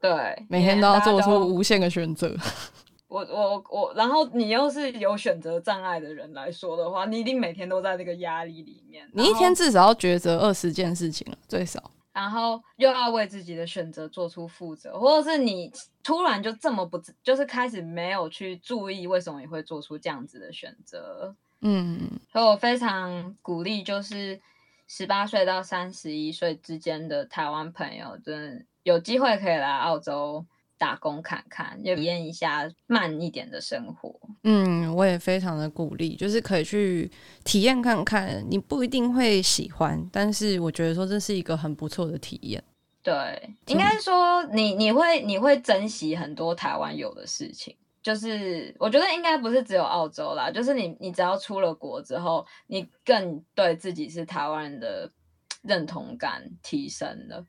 [0.00, 0.10] 对，
[0.48, 2.34] 每天都要做出无限的选择。
[3.08, 9.06] 我我我，然后你又是有选择障碍的人来说的话，你一定每天都在这个压力里面。
[9.12, 11.90] 你一天至少要抉择二十件事情了，最少。
[12.12, 21.34] 然后又要为自己的选择做出负责，或者是你突然就这么不，就是开始没有去注意为什么你会做出这样子的选择。
[21.60, 24.40] 嗯，所以我非常鼓励，就是
[24.86, 30.46] 十八岁到三十一岁之间的台湾朋友，真的有机会可以来澳洲。
[30.80, 34.18] 打工看看，也体验一下慢一点的生活。
[34.44, 37.10] 嗯，我也非常的鼓励，就是可以去
[37.44, 38.42] 体验看看。
[38.48, 42.64] 你不一定会喜欢，但是我觉得说这是一个很不错的体验。
[43.02, 47.76] 对，应该说你你会你会珍惜很多台湾有的事情。
[48.02, 55.12] 就是我觉得应该不是只有澳洲啦，就是你你只要出了国之后，你更对自己是台湾人的
[55.60, 57.44] 认同感提升了。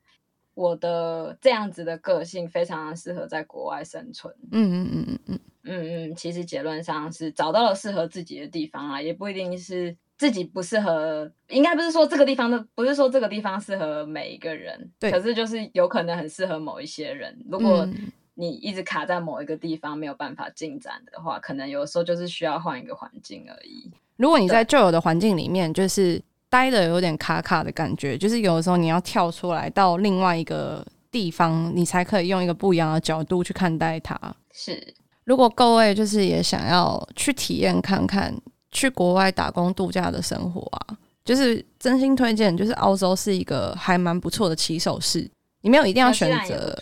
[0.54, 4.34] 我的这样子的个性非常适合在国外生存。
[4.50, 17.38] 嗯嗯嗯嗯嗯嗯嗯，其实结论上是找到了适合自己的地方啊，也不一定是自己不适合，应该不是说这个地方的，不是说这个地方适合每一个人，对，可是就是有可能很适合某一些人。
[17.48, 17.88] 如果
[18.34, 23.88] 你一直卡在某一个地方没有办法进展的话，可能有时候就是需要换一个环境而已。
[24.16, 26.20] 如果你在旧有的环境里面，就是。
[26.52, 34.14] 待的有点卡卡的感觉，就是有的时候你要跳出来到另外一个地方，你才可以用一个不一样的角度去看待它。
[34.52, 34.94] 是，
[35.24, 38.36] 如果各位就是也想要去体验看看
[38.70, 45.26] 去国外打工度假的生活啊，就是真心推荐，就是澳洲是一个还蛮不错的起手式。
[45.62, 46.78] 你没有一定要选择，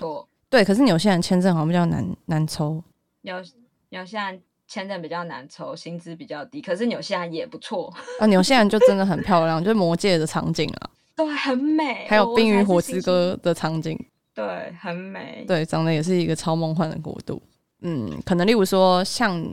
[0.48, 2.82] 对，可是纽西兰签证好像比较难难抽。
[3.20, 3.36] 纽
[3.90, 4.40] 纽西兰。
[4.70, 8.26] 签证比较难抽，薪资比较低，可是纽西兰也不错 啊。
[8.26, 12.06] 纽西兰就真的很漂亮，就是魔界的场景啊，对，很美。
[12.08, 13.98] 还有《冰与火之歌》的场景，
[14.32, 15.44] 对，很美。
[15.48, 17.42] 对，长得也是一个超梦幻的国度。
[17.80, 19.44] 嗯，可能例如说像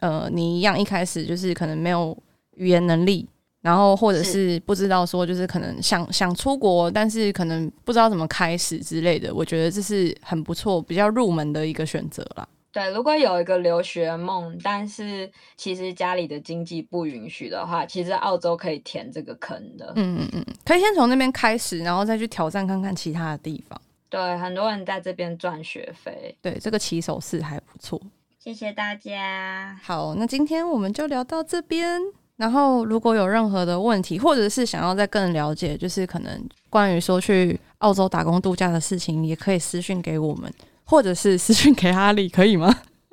[0.00, 2.14] 呃你一样，一开始就是可能没有
[2.56, 3.26] 语言能力，
[3.62, 9.34] 然后或者是不知道说就是可能想想出国，但是可能不知道怎么开始之类的。
[9.34, 12.46] 我觉得这是很不错、比较入门的一个选择啦。
[12.76, 19.94] 对，如果有一个留学梦，但是其实家里的经济不允许的话，其实澳洲可以填这个坑的。
[19.96, 23.80] 嗯嗯嗯，可以先从那边开始，然后再去挑战看看其他的地方。
[24.10, 26.36] 对，很多人在这边赚学费。
[26.42, 27.98] 对，这个起手式还不错。
[28.38, 29.74] 谢谢大家。
[29.82, 31.98] 好，那今天我们就聊到这边。
[32.36, 40.52] 然后如果有任何的问题，或者是想要再更了解，就是可能关于说去澳洲打工度假的事情，也可以私讯给我们。
[40.86, 42.74] 或者是私讯给阿里可以吗？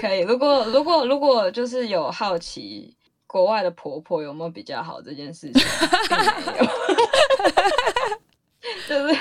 [0.00, 0.20] 可以。
[0.20, 2.94] 如果如果如果就是有好奇
[3.26, 5.62] 国外的婆婆有没有比较好这件事情，
[8.88, 9.16] 就是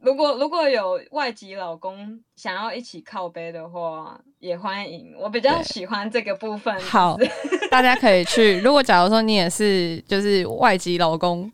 [0.00, 5.14] 如果如果有外籍老公想要一起靠背的话，也欢迎。
[5.18, 6.78] 我比较喜欢这个部分。
[6.80, 7.16] 好，
[7.70, 8.58] 大家可以去。
[8.64, 11.50] 如果假如说你也是就是外籍老公，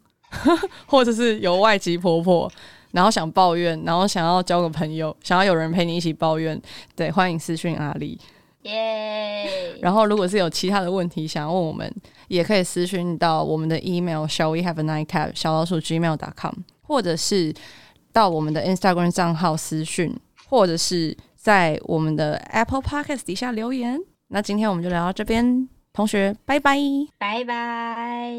[0.87, 2.51] 或者是有外籍婆婆。
[2.93, 6.61] 然后想抱怨，然后想要交个朋友，想要有人陪你一起抱怨，
[6.95, 8.19] 对，欢迎私讯阿丽。
[8.63, 9.49] 耶！
[9.81, 11.91] 然后如果是有其他的问题想要问我们，
[12.29, 17.55] 也可以私讯到我们的 email shall we have a nightcap 小老鼠 gmail.com，或者是
[18.13, 20.15] 到我们的 Instagram 账号私讯，
[20.47, 23.99] 或者是在我们的 Apple Podcast 底下留言。
[24.29, 26.77] 那今天我们就聊到这边，同学，拜拜，
[27.19, 28.31] 拜拜。